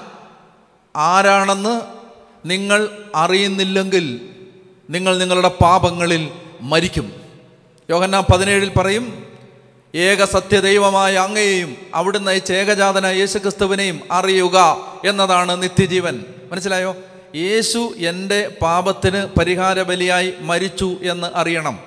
ആരാണെന്ന് 0.95 1.81
നിങ്ങൾ 2.45 2.89
അറിയുന്നില്ലെങ്കിൽ 3.15 4.29
നിങ്ങൾ 4.89 5.17
നിങ്ങളുടെ 5.17 5.47
പാപങ്ങളിൽ 5.47 6.31
മരിക്കും. 6.61 7.13
യോഹന്നാൻ 7.89 8.23
പതിനേഴിൽ 8.33 8.71
പറയും 8.77 9.23
ഏക 9.95 10.23
സത്യദൈവമായ 10.23 11.15
അങ്ങയെയും 11.15 11.77
അവിടുന്ന് 11.93 12.31
അയച്ച 12.31 12.51
ഏകജാതനായ 12.51 13.15
യേശുക്രിസ്തുവിനെയും 13.15 13.99
അറിയുക 14.11 14.77
എന്നതാണ് 15.05 15.63
നിത്യജീവൻ. 15.63 16.25
മനസ്സിലായോ? 16.51 16.95
യേശു 17.35 17.93
എന്റെ 17.97 18.57
പാപത്തിന് 18.61 19.39
പരിഹാര 19.39 19.81
ബലിയായി 19.81 20.33
മരിച്ചു 20.39 20.97
എന്ന് 21.03 21.27
അറിയണം. 21.35 21.79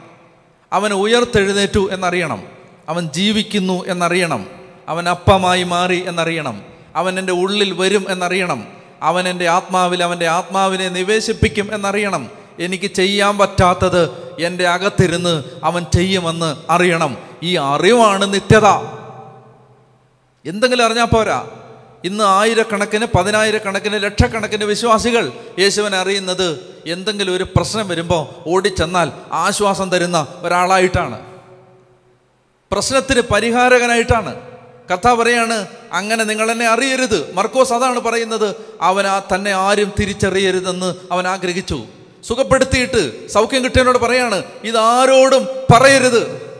അവൻ 0.73 0.93
ഉയർത്തെഴുന്നേറ്റു 0.93 1.93
എന്നറിയണം. 1.93 2.43
അവൻ 2.89 3.09
ജീവിക്കുന്നു 3.09 3.85
എന്നറിയണം. 3.87 4.47
അവൻ 4.89 5.09
അപ്പമായി 5.09 5.63
മാറി 5.63 6.09
എന്നറിയണം. 6.09 6.63
അവൻ 6.97 7.19
എന്റെ 7.19 7.33
ഉള്ളിൽ 7.33 7.73
വരും 7.73 8.07
എന്നറിയണം. 8.09 8.67
അവൻ 9.03 9.29
എന്റെ 9.29 9.49
ആത്മാവിൽ 9.49 10.03
അവന്റെ 10.03 10.29
ആത്മാവിനെ 10.29 10.89
നിവേശിപ്പിക്കും 10.89 11.75
എന്നറിയണം. 11.75 12.31
എനിക്ക് 12.61 12.95
ചെയ്യാൻ 12.95 13.39
പറ്റാത്തത് 13.39 14.35
എന്റെ 14.41 14.69
അകത്തിരുന്ന് 14.69 15.45
അവൻ 15.65 15.85
ചെയ്യുമെന്ന് 15.95 16.57
അറിയണം. 16.71 17.17
ഈ 17.43 17.57
അറിവാണ് 17.57 18.35
നിത്യത. 18.35 18.67
എന്തെങ്കിലും 20.47 20.85
അറിഞ്ഞാൽ 20.85 21.05
പോരാ. 21.05 21.49
ഇന്ന് 22.05 22.25
ആയിരക്കണക്കിന് 22.25 23.07
പതിനായിരക്കണക്കിന് 23.07 24.03
ലക്ഷക്കണക്കിന് 24.03 24.65
വിശ്വാസികൾ 24.65 25.33
യേശുവിനെ 25.59 25.99
അറിയുന്നത് 25.99 26.77
എന്തെങ്കിലും 26.87 27.37
ഒരു 27.37 27.45
പ്രശ്നം 27.57 27.89
വരുമ്പോൾ 27.89 28.49
ഓടിച്ചെന്നാൽ 28.49 29.13
ആശ്വാസം 29.33 29.91
തരുന്ന 29.91 30.27
ഒരാളായിട്ടാണ്. 30.43 31.27
പ്രശ്നത്തിന് 32.73 33.21
പരിഹാരകനായിട്ടാണ്. 33.21 34.41
കഥ 34.91 35.13
പറയാണ് 35.13 35.67
അങ്ങനെ 35.93 36.25
നിങ്ങൾ 36.25 36.51
എന്നെ 36.51 36.67
അറിയരുത്. 36.67 37.35
മർക്കോസ് 37.35 37.73
അതാണ് 37.73 38.01
പറയുന്നത് 38.01 38.55
അവൻ 38.81 39.07
ആ 39.07 39.21
തന്നെ 39.35 39.53
ആരും 39.53 39.93
തിരിച്ചറിയരുതെന്ന് 40.01 40.95
അവൻ 41.13 41.29
ആഗ്രഹിച്ചു. 41.29 41.85
സുഖപ്പെടുത്തിയിട്ട് 42.25 43.29
സൗഖ്യം 43.29 43.65
കിട്ടിയവനോട് 43.65 43.99
പറയാണ് 43.99 44.43
ഇതാരോടും 44.65 45.49
പറയരുത്. 45.73 46.51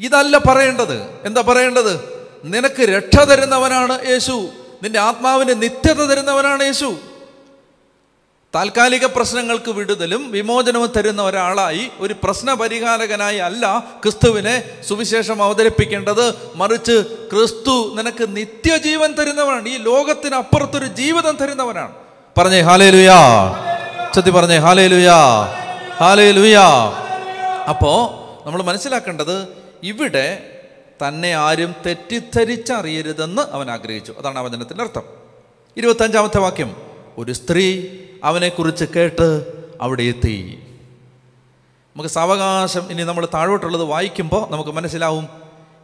ഇതല്ല 0.00 0.38
പറയേണ്ടത്. 0.38 1.02
എന്താ 1.24 1.40
പറയേണ്ടത്? 1.40 2.15
നിനക്ക് 2.46 2.82
രക്ഷ 2.82 3.16
തരുന്നവനാണ് 3.18 4.08
യേശു. 4.08 4.48
നിന്റെ 4.82 4.98
ആത്മാവിന് 4.98 5.62
നിത്യത 5.62 6.04
തരുന്നവനാണ് 6.04 6.62
യേശു. 6.62 6.96
താൽക്കാലിക 8.54 9.06
പ്രശ്നങ്ങൾക്ക് 9.06 9.70
വിടുതലും 9.70 10.30
വിമോചനവും 10.30 10.92
തരുന്ന 10.96 11.22
ഒരാളായി 11.22 11.90
ഒരു 11.98 12.14
പ്രശ്ന 12.24 12.54
പരിഹാരകനായി 12.54 13.38
അല്ല 13.38 13.84
ക്രിസ്തുവിനെ 14.02 14.82
സുവിശേഷം 14.88 15.42
അവതരിപ്പിക്കേണ്ടത്. 15.42 16.34
മറിച്ച് 16.54 17.04
ക്രിസ്തു 17.32 17.94
നിനക്ക് 17.98 18.36
നിത്യജീവൻ 18.36 19.12
തരുന്നവനാണ്. 19.12 19.68
ഈ 19.68 19.76
ലോകത്തിന് 19.76 20.34
അപ്പുറത്തൊരു 20.34 20.86
ജീവിതം 20.86 21.36
തരുന്നവനാണ്. 21.36 21.92
പറഞ്ഞേ 22.38 22.60
ഹാലേ 22.60 22.90
ലുയാ 22.90 23.20
ചത്തി 24.16 24.30
പറഞ്ഞേ 24.30 24.56
ഹാലേ 24.56 24.86
ലുയാ 24.86 25.18
ഹാലേ 25.96 26.30
ലുയാ 26.30 26.68
അപ്പോ 27.68 27.92
നമ്മൾ 28.46 28.62
മനസ്സിലാക്കേണ്ടത് 28.62 29.48
ഇവിടെ 29.82 30.55
തന്നെ 31.08 31.32
ആരും 31.32 31.74
തെറ്റിദ്ധരിച്ചറിയരുതെന്ന് 31.86 33.42
അവൻ 33.42 33.70
ആഗ്രഹിച്ചു. 33.70 34.14
അതാണ് 34.18 34.38
ആ 34.38 34.42
വചനത്തിന്റെ 34.42 34.84
അർത്ഥം. 34.84 35.02
ഇരുപത്തഞ്ചാമത്തെ 35.76 36.38
വാക്യം. 36.38 36.76
ഒരു 37.18 37.32
സ്ത്രീ 37.32 37.86
അവനെക്കുറിച്ച് 38.24 38.84
കേട്ട് 38.84 39.52
അവിടെ 39.80 40.02
എത്തി. 40.02 40.62
നമുക്ക് 41.94 42.08
സാവകാശം 42.08 42.90
ഇനി 42.90 43.02
നമ്മൾ 43.02 43.28
താഴോട്ടുള്ളത് 43.34 43.82
വായിക്കുമ്പോൾ 43.82 44.50
നമുക്ക് 44.50 44.70
മനസ്സിലാവും 44.70 45.28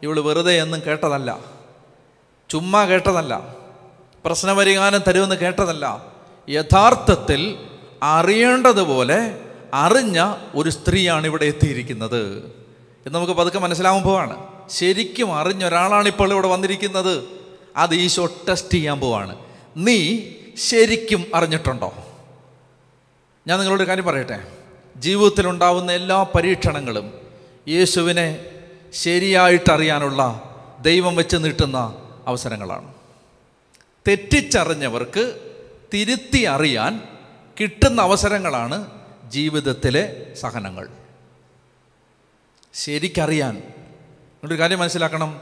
ഇവൾ 0.02 0.20
വെറുതെ 0.20 0.62
എന്നും 0.62 0.82
കേട്ടതല്ല. 0.86 1.38
ചുമ്മാ 2.50 2.84
കേട്ടതല്ല. 2.84 3.54
പ്രശ്നപരിഹാരം 4.24 5.00
തരുമെന്ന് 5.08 5.36
കേട്ടതല്ല. 5.36 6.04
യഥാർത്ഥത്തിൽ 6.48 7.58
അറിയേണ്ടതുപോലെ 8.02 9.40
അറിഞ്ഞ 9.74 10.34
ഒരു 10.54 10.70
സ്ത്രീയാണ് 10.70 11.26
ഇവിടെ 11.26 11.44
എത്തിയിരിക്കുന്നത്. 11.44 12.26
എന്ന് 13.06 13.14
നമുക്ക് 13.14 13.32
പതുക്കെ 13.32 13.58
മനസ്സിലാവുമ്പോഴാണ്. 13.58 14.51
ശരിക്കും 14.70 15.34
അറിഞ്ഞ 15.34 15.64
ഒരാളാണ് 15.64 16.08
ഇപ്പോൾ 16.08 16.32
ഇവിടെ 16.32 16.48
വന്നിരിക്കുന്നത്. 16.48 17.24
അത് 17.76 17.94
ഈശോ 17.94 18.26
ടെസ്റ്റ് 18.26 18.74
ചെയ്യാൻ 18.74 19.00
പോവാണ്. 19.00 19.36
നീ 19.76 20.20
ശരിക്കും 20.56 21.26
അറിഞ്ഞിട്ടുണ്ടോ? 21.34 21.94
ഞാൻ 23.46 23.58
നിങ്ങളോട് 23.58 23.82
കാര്യം 23.82 24.04
പറയട്ടെ. 24.04 24.34
ജീവിതത്തിൽ 24.36 25.00
ജീവിതത്തിലുണ്ടാവുന്ന 25.00 25.92
എല്ലാ 25.92 26.22
പരീക്ഷണങ്ങളും 26.22 27.12
യേശുവിനെ 27.68 28.46
ശരിയായിട്ടറിയാനുള്ള 28.92 30.42
ദൈവം 30.80 31.16
വെച്ച് 31.16 31.36
നീട്ടുന്ന 31.36 31.96
അവസരങ്ങളാണ്. 32.26 32.94
തെറ്റിച്ചറിഞ്ഞവർക്ക് 34.08 35.52
തിരുത്തി 35.94 36.42
അറിയാൻ 36.42 37.02
കിട്ടുന്ന 37.60 38.02
അവസരങ്ങളാണ് 38.02 38.90
ജീവിതത്തിലെ 39.28 40.32
സഹനങ്ങൾ. 40.40 40.88
ശരിക്കറിയാൻ 42.74 43.62
ഒരു 44.44 44.58
കാര്യം 44.58 44.78
മനസ്സിലാക്കണം. 44.78 45.40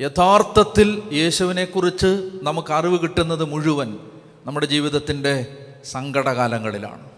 യഥാർത്ഥത്തിൽ 0.00 1.02
യേശുവിനെക്കുറിച്ച് 1.12 2.30
നമുക്ക് 2.42 2.72
അറിവ് 2.72 3.02
കിട്ടുന്നത് 3.02 3.44
മുഴുവൻ 3.44 3.98
നമ്മുടെ 4.44 4.66
ജീവിതത്തിന്റെ 4.66 5.46
സങ്കടകാലങ്ങളിലാണ്. 5.84 7.10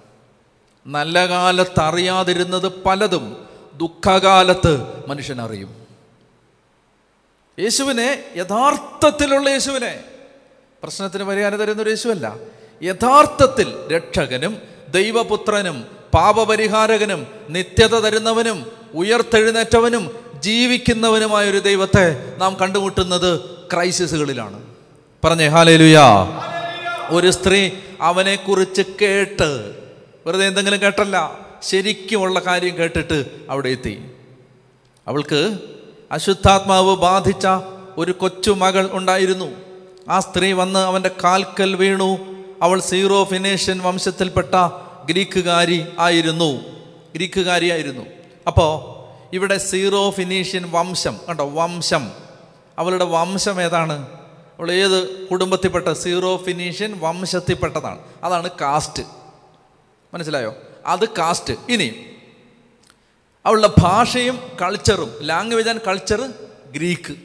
നല്ല 0.86 1.26
കാലത്ത് 1.26 1.80
അറിയാതിരുന്നത് 1.80 2.68
പലതും 2.68 3.46
ദുഃഖകാലത്ത് 3.74 5.06
മനുഷ്യനറിയും 5.08 5.86
യേശുവിനെ 7.58 8.24
യഥാർത്ഥത്തിലുള്ള 8.36 9.50
യേശുവിനെ 9.50 10.04
പ്രശ്നത്തിന് 10.82 11.24
പരിഹാരം 11.24 11.58
തരുന്ന 11.58 11.82
ഒരു 11.82 11.90
യേശുവല്ല. 11.90 12.36
യഥാർത്ഥത്തിൽ 12.82 13.96
രക്ഷകനും 13.96 14.58
ദൈവപുത്രനും 14.88 15.84
പാപപരിഹാരകനും 16.14 17.26
നിത്യത 17.48 17.94
തരുന്നവനും 17.98 18.72
ഉയർത്തെഴുന്നേറ്റവനും 18.94 20.24
ജീവിക്കുന്നവനുമായ 20.44 21.50
ഒരു 21.50 21.58
ദൈവത്തെ 21.58 22.34
നാം 22.38 22.54
കണ്ടുമുട്ടുന്നത് 22.54 23.40
ക്രൈസിസുകളിലാണ്. 23.72 24.62
പറഞ്ഞേ 25.24 25.46
ഹാലേലുയാ 25.46 26.26
ഒരു 27.08 27.30
സ്ത്രീ 27.30 27.70
അവനെക്കുറിച്ച് 28.00 28.82
കേട്ട് 29.02 29.74
വെറുതെ 30.26 30.46
എന്തെങ്കിലും 30.46 30.82
കേട്ടല്ല 30.82 31.38
ശരിക്കുമുള്ള 31.62 32.40
കാര്യം 32.40 32.78
കേട്ടിട്ട് 32.78 33.24
അവിടെ 33.50 33.68
എത്തി. 33.68 34.10
അവൾക്ക് 35.08 35.58
അശുദ്ധാത്മാവ് 36.12 36.96
ബാധിച്ച 36.96 37.46
ഒരു 37.96 38.12
കൊച്ചു 38.12 38.50
മകൾ 38.50 38.88
ഉണ്ടായിരുന്നു. 38.92 39.50
ആ 40.10 40.20
സ്ത്രീ 40.20 40.52
വന്ന് 40.52 40.80
അവന്റെ 40.80 41.10
കാൽക്കൽ 41.24 41.74
വീണു. 41.74 42.18
അവൾ 42.62 42.80
സീറോ 42.80 43.24
ഫിനേഷ്യൻ 43.24 43.78
വംശത്തിൽപ്പെട്ട 43.78 44.54
ഗ്രീക്കുകാരി 45.04 45.84
ആയിരുന്നു. 45.98 46.62
ഗ്രീക്കുകാരിയായിരുന്നു. 47.14 48.02
അപ്പോൾ 48.46 48.93
ഇവിടെ 49.33 49.59
സീറോ 49.59 50.11
ഫിനീഷ്യൻ 50.11 50.71
വംശം 50.71 51.21
കണ്ടോ? 51.28 51.50
വംശം. 51.50 52.12
അവളുടെ 52.78 53.04
വംശം 53.04 53.62
ഏതാണ്? 53.62 54.09
അവൾ 54.59 54.73
ഏത് 54.73 55.26
കുടുംബത്തിൽപ്പെട്ട? 55.26 55.93
സീറോ 55.93 56.37
ഫിനീഷ്യൻ 56.37 56.99
വംശത്തിൽപ്പെട്ടതാണ്. 57.00 57.99
അതാണ് 58.25 58.50
കാസ്റ്റ്. 58.50 59.02
മനസ്സിലായോ? 60.14 60.57
അത് 60.87 61.09
കാസ്റ്റ്. 61.09 61.54
ഇനി 61.69 62.07
അവളുടെ 63.47 63.71
ഭാഷയും 63.78 64.40
കൾച്ചറും 64.62 65.19
language 65.21 65.69
and 65.69 65.81
culture 65.81 66.33
Greek. 66.71 67.16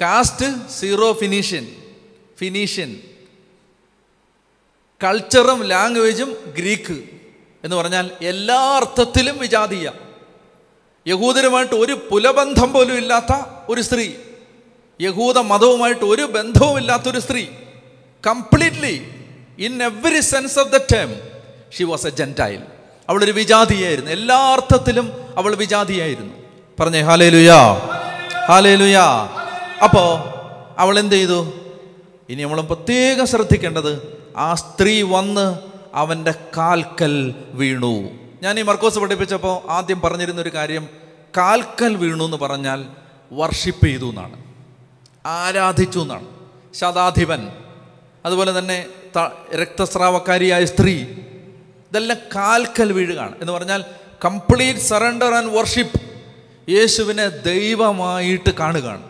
Caste 0.00 0.68
Syrophoenician 1.12 1.76
Phoenician. 2.38 3.00
കൾച്ചറും 5.04 5.62
ലാംഗ്വേജും 5.62 6.36
ഗ്രീക്ക് 6.58 7.04
എന്ന് 7.64 7.76
പറഞ്ഞാൽ 7.76 8.10
എല്ലാ 8.20 8.76
അർത്ഥത്തിലും 8.76 9.38
വിജാതീയ. 9.38 9.90
യഹൂദരുമായിട്ട് 11.08 11.74
ഒരു 11.74 11.94
പുലബന്ധം 12.10 12.72
പോലും 12.72 12.96
ഇല്ലാത്ത 12.96 13.32
ഒരു 13.68 13.80
സ്ത്രീ 13.80 14.06
യഹൂദ 15.00 15.38
മതവുമായിട്ട് 15.38 16.04
ഒരു 16.04 16.22
ബന്ധവും 16.22 16.78
ഇല്ലാത്തൊരു 16.78 17.18
സ്ത്രീ 17.18 17.46
completely 18.26 18.96
in 19.58 19.82
every 19.82 20.20
sense 20.20 20.58
of 20.58 20.68
the 20.68 20.76
term 20.76 21.10
she 21.78 21.84
was 21.84 22.06
a 22.06 22.10
gentile 22.10 22.62
അവളൊരു 23.08 23.32
വിജാതിയായിരുന്നു. 23.32 24.10
എല്ലാ 24.10 24.38
അർത്ഥത്തിലും 24.52 25.12
അവൾ 25.36 25.54
വിജാതിയായിരുന്നു. 25.54 26.34
പറഞ്ഞേ 26.80 27.00
ഹാലേ 27.00 27.28
ലുയാ 27.28 27.60
ഹാലേ 28.48 28.74
ലുയാ 28.74 29.06
അപ്പോ 29.84 30.04
അവൾ 30.78 30.98
എന്ത് 30.98 31.14
ചെയ്തു? 31.14 31.52
ഇനി 32.28 32.42
നമ്മൾ 32.42 32.60
പ്രത്യേകം 32.60 33.26
ശ്രദ്ധിക്കേണ്ടത് 33.26 33.92
ആ 34.36 34.54
സ്ത്രീ 34.54 35.02
വന്ന് 35.02 35.46
അവന്റെ 35.94 36.34
കാൽക്കൽ 36.56 37.34
വീണു. 37.52 37.94
ഞാൻ 38.42 38.58
ഈ 38.58 38.62
മർക്കോസ് 38.62 38.98
പഠിപ്പിച്ചപ്പോൾ 38.98 39.70
ആദ്യം 39.70 40.00
പറഞ്ഞിരുന്ന 40.00 40.40
ഒരു 40.40 40.54
കാര്യം 40.54 40.88
കാൽക്കൽ 41.36 41.96
വീണു 41.96 42.24
എന്ന് 42.24 42.36
പറഞ്ഞാൽ 42.36 42.86
വർഷിപ്പ് 43.32 43.86
ചെയ്തു 43.86 44.08
എന്നാണ്. 44.08 44.44
ആരാധിച്ചു 45.26 45.98
എന്നാണ്. 45.98 46.26
ശതാധിപൻ 46.74 47.48
അതുപോലെ 48.24 48.58
തന്നെ 48.58 48.86
രക്തസ്രാവക്കാരിയായ 49.54 50.64
സ്ത്രീ 50.64 50.94
ഇതെല്ലാം 51.90 52.18
കാൽക്കൽ 52.34 52.92
വീഴുകയാണ് 52.92 53.34
എന്ന് 53.40 53.52
പറഞ്ഞാൽ 53.52 53.84
കംപ്ലീറ്റ് 54.24 54.80
സറണ്ടർ 54.80 55.34
ആൻഡ് 55.34 55.56
വർഷിപ്പ് 55.56 56.00
യേശുവിനെ 56.70 57.28
ദൈവമായിട്ട് 57.28 58.50
കാണുകയാണ്. 58.50 59.02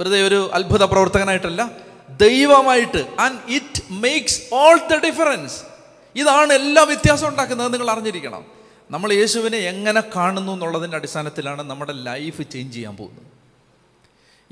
വെറുതെ 0.00 0.22
ഒരു 0.22 0.50
അത്ഭുത 0.54 0.84
പ്രവർത്തകനായിട്ടല്ല 0.84 1.70
ദൈവമായിട്ട് 2.10 3.06
and 3.20 3.38
it 3.48 3.82
makes 3.90 4.42
all 4.52 4.76
the 4.76 4.94
difference 5.06 5.77
ഇതാണ് 6.16 6.52
എല്ലാ 6.52 6.82
വ്യത്യാസം 6.82 7.28
ഉണ്ടാക്കുന്നത് 7.28 7.72
നിങ്ങൾ 7.72 7.90
അറിഞ്ഞിരിക്കണം. 7.90 8.44
നമ്മൾ 8.90 9.12
യേശുവിനെ 9.12 9.58
എങ്ങനെ 9.58 10.02
കാണുന്നു 10.16 10.52
എന്നുള്ളതിന്റെ 10.52 10.96
അടിസ്ഥാനത്തിലാണ് 10.96 11.62
നമ്മുടെ 11.62 11.92
ലൈഫ് 11.92 12.42
ചേഞ്ച് 12.50 12.74
ചെയ്യാൻ 12.74 12.96
പോകുന്നത്. 12.96 13.38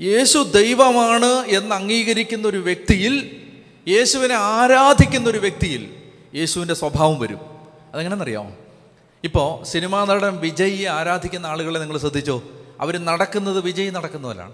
യേശു 0.03 0.37
ദൈവമാണ് 0.37 1.45
എന്ന് 1.45 1.75
അംഗീകരിക്കുന്ന 1.75 2.47
ഒരു 2.47 2.57
വ്യക്തിയിൽ 2.57 3.43
യേശുവിനെ 3.87 4.35
ആരാധിക്കുന്ന 4.35 5.29
ഒരു 5.29 5.37
വ്യക്തിയിൽ 5.37 5.95
യേശുവിന്റെ 6.35 6.73
സ്വഭാവം 6.73 7.19
വരും. 7.19 7.39
അതെങ്ങനെയെന്നറിയാമോ? 7.93 8.51
ഇപ്പോൾ 9.23 9.63
സിനിമാ 9.63 10.05
നടൻ 10.05 10.37
വിജയ് 10.37 10.85
ആരാധിക്കുന്ന 10.85 11.45
ആളുകളെ 11.45 11.79
നിങ്ങൾ 11.79 11.97
ശ്രദ്ധിച്ചോ? 11.97 12.43
അവർ 12.79 12.97
നടക്കുന്നത് 12.97 13.59
വിജയ് 13.59 13.91
നടക്കുന്നവരാണ്. 13.91 14.53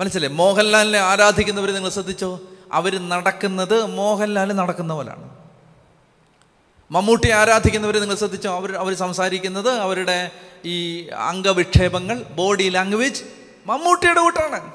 മനസ്സിലെ 0.00 0.28
മോഹൻലാലിനെ 0.28 0.98
ആരാധിക്കുന്നവർ 0.98 1.70
നിങ്ങൾ 1.70 1.90
ശ്രദ്ധിച്ചോ? 1.90 2.40
അവർ 2.74 3.08
നടക്കുന്നത് 3.08 3.84
മോഹൻലാൽ 3.84 4.52
നടക്കുന്ന 4.52 4.94
പോലാണ്. 4.94 5.36
മമ്മൂട്ടി 6.90 7.30
ആരാധിക്കുന്നവർ 7.30 7.98
നിങ്ങൾ 7.98 8.14
ശ്രദ്ധിച്ചോ? 8.14 8.54
അവർ 8.54 8.76
അവർ 8.76 8.94
സംസാരിക്കുന്നത് 8.94 9.70
അവരുടെ 9.70 10.30
ഈ 10.64 11.06
അംഗവിക്ഷേപങ്ങൾ 11.08 12.22
ബോഡി 12.22 12.68
ലാംഗ്വേജ് 12.68 13.24
മമ്മൂട്ടിയുടെ 13.66 14.20
കൂട്ടാണ്. 14.20 14.72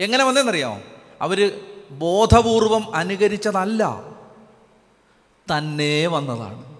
എങ്ങനെ 0.00 0.24
വന്നതെന്നറിയാമോ 0.24 0.80
അവർ 1.20 1.60
ബോധപൂർവം 1.90 2.96
അനുകരിച്ചതല്ല 2.96 4.02
തന്നെ 5.52 6.06
വന്നതാണ്. 6.06 6.76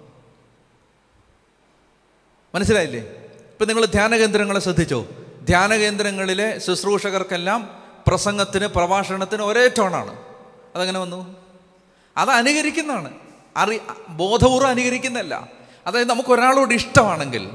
മനസ്സിലായില്ലേ? 2.55 2.99
ഇപ്പം 3.51 3.67
നിങ്ങൾ 3.67 3.85
ധ്യാന 3.85 4.15
കേന്ദ്രങ്ങളെ 4.15 4.59
ശ്രദ്ധിച്ചോ? 4.59 5.07
ധ്യാന 5.43 5.75
കേന്ദ്രങ്ങളിലെ 5.75 6.59
ശുശ്രൂഷകർക്കെല്ലാം 6.59 7.83
പ്രസംഗത്തിന് 8.07 8.67
പ്രഭാഷണത്തിന് 8.67 9.41
ഒരേ 9.41 9.67
ടോണാണ് 9.77 10.26
അതെങ്ങനെ 10.77 10.99
വന്നു. 10.99 11.35
അത് 12.17 12.29
അനുകരിക്കുന്നതാണ്. 12.29 13.13
അറി 13.57 13.79
ബോധപൂർവം 14.09 14.67
അനുകരിക്കുന്നതല്ല. 14.67 15.47
അതായത് 15.87 16.09
നമുക്ക് 16.09 16.29
ഒരാളോട് 16.29 16.73
ഇഷ്ടമാണെങ്കിൽ 16.73 17.49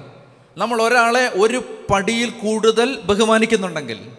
നമ്മൾ 0.56 0.82
ഒരാളെ 0.82 1.30
ഒരു 1.35 1.85
പടിയിൽ 1.90 2.30
കൂടുതൽ 2.30 3.00
ബഹുമാനിക്കുന്നുണ്ടെങ്കിൽ 3.00 4.11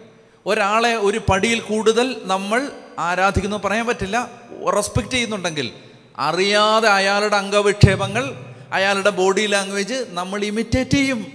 ഒരാളെ 0.46 0.94
ഒരു 0.94 1.20
പടിയിൽ 1.30 1.60
കൂടുതൽ 1.60 2.20
നമ്മൾ 2.24 2.72
ആരാധിക്കുന്നു 2.98 3.56
പറയാൻ 3.56 3.86
പറ്റില്ല 3.86 4.30
റെസ്പെക്റ്റ് 4.76 5.14
ചെയ്യുന്നുണ്ടെങ്കിൽ 5.14 5.72
അറിയാതെ 6.18 6.88
അയാളുടെ 6.88 7.36
അംഗവിക്ഷേപങ്ങൾ 7.36 8.34
അയാളുടെ 8.72 9.10
ബോഡി 9.10 9.46
ലാംഗ്വേജ് 9.46 10.06
നമ്മൾ 10.08 10.44
ഇമിറ്റേറ്റ് 10.44 10.90
ചെയ്യും. 10.90 11.26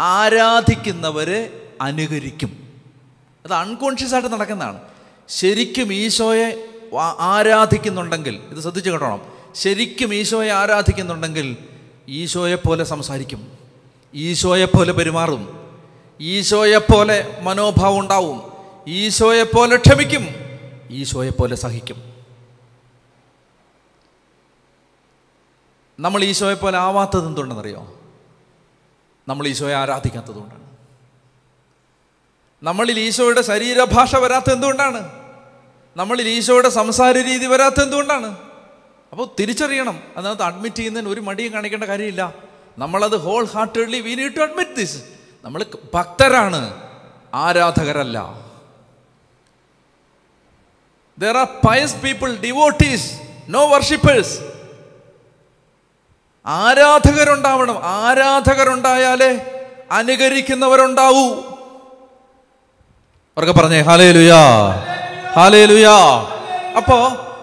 ആരാധിക്കുന്നവരെ 0.00 1.70
അനുകരിക്കും. 1.80 2.68
അത് 3.44 3.52
അൺകോൺഷ്യസ് 3.52 4.14
ആയിട്ട് 4.14 4.32
നടക്കുന്നതാണ്. 4.32 4.89
ശരിക്കും 5.30 5.92
ഈശോയെ 5.92 6.46
ആരാധിക്കുന്നുണ്ടെങ്കിൽ 7.20 8.36
ഇത് 8.50 8.60
ശ്രദ്ധിച്ചു 8.60 8.90
കേട്ടോണം. 8.90 9.20
ശരിക്കും 9.54 10.14
ഈശോയെ 10.14 10.50
ആരാധിക്കുന്നുണ്ടെങ്കിൽ 10.50 11.56
ഈശോയെപ്പോലെ 12.08 12.66
പോലെ 12.68 12.84
സംസാരിക്കും. 12.84 13.58
ഈശോയെപ്പോലെ 14.14 14.92
പോലെ 14.92 14.98
പെരുമാറും. 14.98 15.42
ഈശോയെപ്പോലെ 16.20 17.20
പോലെ 17.22 17.42
മനോഭാവം 17.42 17.98
ഉണ്ടാവും. 17.98 18.38
ഈശോയെപ്പോലെ 18.88 19.76
പോലെ 19.76 19.76
ക്ഷമിക്കും. 19.76 20.24
ഈശോയെപ്പോലെ 20.90 21.42
പോലെ 21.42 21.56
സഹിക്കും. 21.56 21.98
നമ്മൾ 25.98 26.24
ഈശോയെപ്പോലെ 26.24 26.78
പോലെ 26.78 26.78
ആവാത്തത് 26.88 27.26
എന്തുകൊണ്ടെന്നറിയോ 27.26 27.82
നമ്മൾ 29.28 29.46
ഈശോയെ 29.46 29.74
ആരാധിക്കാത്തതുകൊണ്ടാണ് 29.74 30.66
നമ്മളിൽ 32.62 32.98
ഈശോയുടെ 33.00 33.42
ശരീരഭാഷ 33.42 34.16
വരാത്ത 34.16 34.50
എന്തുകൊണ്ടാണ്? 34.52 35.19
നമ്മളിൽ 36.00 36.28
ഈശോയുടെ 36.28 36.68
സംസാര 36.68 37.18
രീതി 37.18 37.46
വരാത്ത 37.46 37.80
എന്തുകൊണ്ടാണ് 37.82 38.36
അപ്പോൾ 39.12 39.28
തിരിച്ചറിയണം. 39.40 40.02
അതിനകത്ത് 40.16 40.42
അഡ്മിറ്റ് 40.42 40.76
ചെയ്യുന്നതിന് 40.76 41.08
ഒരു 41.08 41.20
മടിയും 41.20 41.52
കാണിക്കേണ്ട 41.52 41.84
കാര്യമില്ല. 41.84 42.34
നമ്മളത് 42.78 43.16
wholeheartedly 43.44 44.00
we 44.00 44.14
need 44.14 44.36
to 44.36 44.40
admit 44.40 44.76
this 44.76 45.02
നമ്മൾ 45.44 45.66
ഭക്തരാണ്. 45.94 46.60
ആരാധകരല്ല. 47.34 48.18
They 51.18 51.36
are 51.36 51.46
pious 51.68 51.96
people 51.96 52.36
devotees 52.36 53.12
no 53.48 53.68
worshippers 53.68 54.40
ആരാധകരുണ്ടാവണം. 56.46 57.78
ആരാധകരുണ്ടായാലേ 57.84 59.32
അനുകരിക്കുന്നവരുണ്ടാവൂ. 59.90 61.26
അവർക്ക് 63.36 63.60
പറഞ്ഞേ 63.60 63.80
ഹാലേ 63.80 64.12
ലുയാ 64.12 64.40
ഹാലേ 65.36 65.64
ലുയാ 65.64 65.96
അപ്പോ 66.76 66.96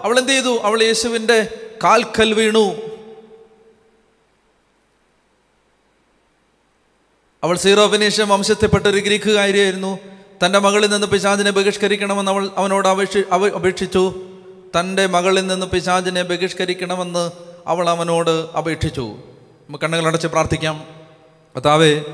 അവൾ 0.04 0.18
എന്ത് 0.18 0.32
ചെയ്തു 0.32 0.58
അവൾ 0.58 0.82
യേശുവിന്റെ 0.82 1.48
കാൽക്കൽ 1.84 2.34
വീണു. 2.34 2.76
അവൾ 7.44 7.56
സീറോ 7.56 7.88
ഫിനീഷ്യ 7.88 8.22
വംശത്തിൽപ്പെട്ട 8.22 8.86
ഒരു 8.86 8.98
ഗ്രീക്കുകാരിയായിരുന്നു 8.98 9.98
തന്റെ 10.44 10.58
മകളിൽ 10.58 10.90
നിന്ന് 10.90 11.06
പിശാചിനെ 11.06 11.50
ബഹിഷ്കരിക്കണമെന്ന് 11.50 12.32
അവൾ 12.32 12.50
അവനോട് 12.56 12.88
അപേക്ഷി 12.88 13.22
അപേക്ഷിച്ചു. 13.34 14.14
തന്റെ 14.80 15.06
മകളിൽ 15.06 15.46
നിന്ന് 15.46 15.66
പിശാചിനെ 15.66 16.22
ബഹിഷ്കരിക്കണമെന്ന് 16.22 17.30
അവൾ 17.66 17.88
അവനോട് 17.88 18.30
അപേക്ഷിച്ചു. 18.30 19.16
നമുക്ക് 19.68 19.84
കണ്ണുകളടച്ച് 19.84 20.26
പ്രാർത്ഥിക്കാം. 20.26 20.84
കർത്താവേ 21.56 22.04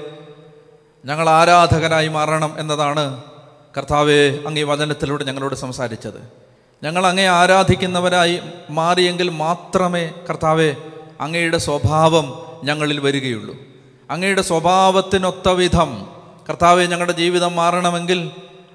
ഞങ്ങൾ 1.05 1.29
ആരാധകരായി 1.29 2.09
മാറണം 2.09 2.57
എന്നതാണ് 2.59 3.34
കർത്താവെ 3.77 4.39
അങ്ങേ 4.47 4.63
വചനത്തിലൂടെ 4.63 5.25
ഞങ്ങളോട് 5.25 5.55
സംസാരിച്ചത്. 5.55 6.21
ഞങ്ങൾ 6.83 7.07
അങ്ങേ 7.07 7.27
ആരാധിക്കുന്നവരായി 7.27 8.41
മാറിയെങ്കിൽ 8.71 9.31
മാത്രമേ 9.31 10.11
കർത്താവെ 10.31 10.77
അങ്ങയുടെ 11.21 11.59
സ്വഭാവം 11.59 12.47
ഞങ്ങളിൽ 12.65 13.01
വരികയുള്ളൂ. 13.01 13.57
അങ്ങയുടെ 14.11 14.43
സ്വഭാവത്തിനൊത്ത 14.43 15.49
വിധം 15.49 16.07
കർത്താവെ 16.49 16.85
ഞങ്ങളുടെ 16.85 17.13
ജീവിതം 17.13 17.57
മാറണമെങ്കിൽ 17.57 18.31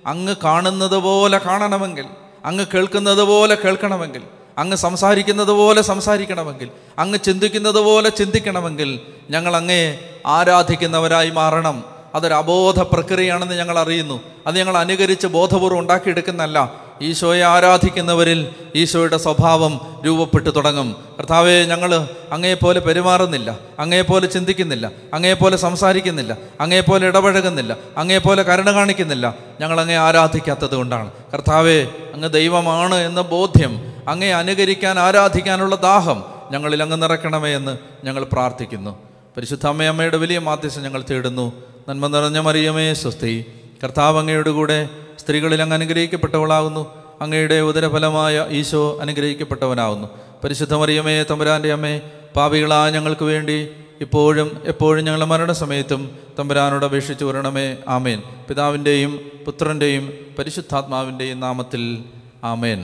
അങ്ങ് 0.05 0.35
കാണുന്നത് 0.43 0.95
പോലെ 0.95 1.37
കാണണമെങ്കിൽ 1.37 2.05
അങ്ങ് 2.45 2.65
കേൾക്കുന്നത് 2.73 3.21
പോലെ 3.21 3.55
കേൾക്കണമെങ്കിൽ 3.55 4.23
അങ്ങ് 4.57 4.77
സംസാരിക്കുന്നത് 4.77 5.51
പോലെ 5.51 5.81
സംസാരിക്കണമെങ്കിൽ 5.81 6.69
അങ്ങ് 6.99 7.19
ചിന്തിക്കുന്നത് 7.19 7.79
പോലെ 7.79 8.09
ചിന്തിക്കണമെങ്കിൽ 8.09 8.99
ഞങ്ങൾ 9.29 9.55
അങ്ങേ 9.55 9.99
ആരാധിക്കുന്നവരായി 10.25 11.29
മാറണം. 11.29 11.98
അതൊരു 12.15 12.33
അബോധ 12.33 12.79
പ്രക്രിയയാണെന്ന് 12.79 13.55
ഞങ്ങൾ 13.55 13.79
അറിയുന്നു. 13.79 14.19
അത് 14.47 14.55
ഞങ്ങൾ 14.55 14.77
അനുകരിച്ച് 14.77 15.27
ബോധപൂർവം 15.27 15.79
ഉണ്ടാക്കിയെടുക്കുന്നല്ല 15.79 16.89
ഈശോയെ 17.01 17.41
ആരാധിക്കുന്നവരിൽ 17.41 18.47
ഈശോയുടെ 18.75 19.17
സ്വഭാവം 19.17 20.01
രൂപപ്പെട്ടു 20.05 20.49
തുടങ്ങും. 20.49 20.95
കർത്താവെ 21.19 21.63
ഞങ്ങൾ 21.63 22.07
അങ്ങേപ്പോലെ 22.31 22.79
പെരുമാറുന്നില്ല. 22.79 23.59
അങ്ങേപ്പോലെ 23.79 24.27
ചിന്തിക്കുന്നില്ല. 24.27 24.91
അങ്ങേപ്പോലെ 25.13 25.57
സംസാരിക്കുന്നില്ല. 25.57 26.37
അങ്ങേപ്പോലെ 26.61 27.07
ഇടപഴകുന്നില്ല. 27.07 27.77
അങ്ങേപ്പോലെ 27.97 28.43
കരുണ 28.43 28.71
കാണിക്കുന്നില്ല. 28.71 29.35
ഞങ്ങൾ 29.61 29.81
അങ്ങേ 29.81 29.97
ആരാധിക്കാത്തത് 29.97 30.75
കൊണ്ടാണ്. 30.75 31.11
കർത്താവെ 31.33 31.87
അങ്ങ് 32.13 32.29
ദൈവമാണ് 32.29 32.95
എന്ന 32.95 33.21
ബോധ്യം 33.21 33.93
അങ്ങേ 34.07 34.31
അനുകരിക്കാൻ 34.31 34.99
ആരാധിക്കാനുള്ള 34.99 35.75
ദാഹം 35.75 36.23
ഞങ്ങളിൽ 36.51 36.83
അങ്ങ് 36.83 37.01
നിറയ്ക്കണമേ 37.01 37.55
എന്ന് 37.55 37.77
ഞങ്ങൾ 38.03 38.23
പ്രാർത്ഥിക്കുന്നു. 38.23 38.97
പരിശുദ്ധ 39.37 39.67
അമ്മയമ്മയുടെ 39.67 40.17
വലിയ 40.17 40.39
മാധ്യസ്ഥം 40.39 40.81
ഞങ്ങൾ 40.81 41.03
തേടുന്നു. 41.11 41.53
നന്മ 41.89 42.07
നിറഞ്ഞ 42.07 42.39
മറിയമേ 42.39 42.93
സ്വസ്തി. 42.93 43.45
കർത്താവ് 43.83 44.19
അങ്ങയുടെ 44.19 44.51
കൂടെ 44.51 44.89
സ്ത്രീകളിൽ 45.19 45.61
അങ്ങ് 45.61 45.73
അനുഗ്രഹിക്കപ്പെട്ടവളാകുന്നു. 45.73 46.83
അങ്ങയുടെ 47.21 47.61
ഉദരഫലമായ 47.61 48.45
ഈശോ 48.49 48.97
അനുഗ്രഹിക്കപ്പെട്ടവനാകുന്നു. 49.01 50.07
പരിശുദ്ധ 50.43 50.73
മറിയമേ 50.73 51.23
തമ്പുരാന്റെ 51.23 51.71
അമ്മേ 51.71 52.01
പാപികളായ 52.35 52.91
ഞങ്ങൾക്ക് 52.91 53.23
വേണ്ടി 53.23 53.67
ഇപ്പോഴും 54.01 54.61
എപ്പോഴും 54.65 55.05
ഞങ്ങളുടെ 55.05 55.25
മരണസമയത്തും 55.25 56.01
തമ്പുരാനോട് 56.39 56.85
അപേക്ഷിച്ചു 56.85 57.25
വരണമേ. 57.25 57.77
ആമേൻ. 57.87 58.21
പിതാവിന്റെയും 58.49 59.11
പുത്രന്റെയും 59.45 60.13
പരിശുദ്ധാത്മാവിന്റെയും 60.39 61.39
നാമത്തിൽ 61.39 62.03
ആമേൻ. 62.43 62.77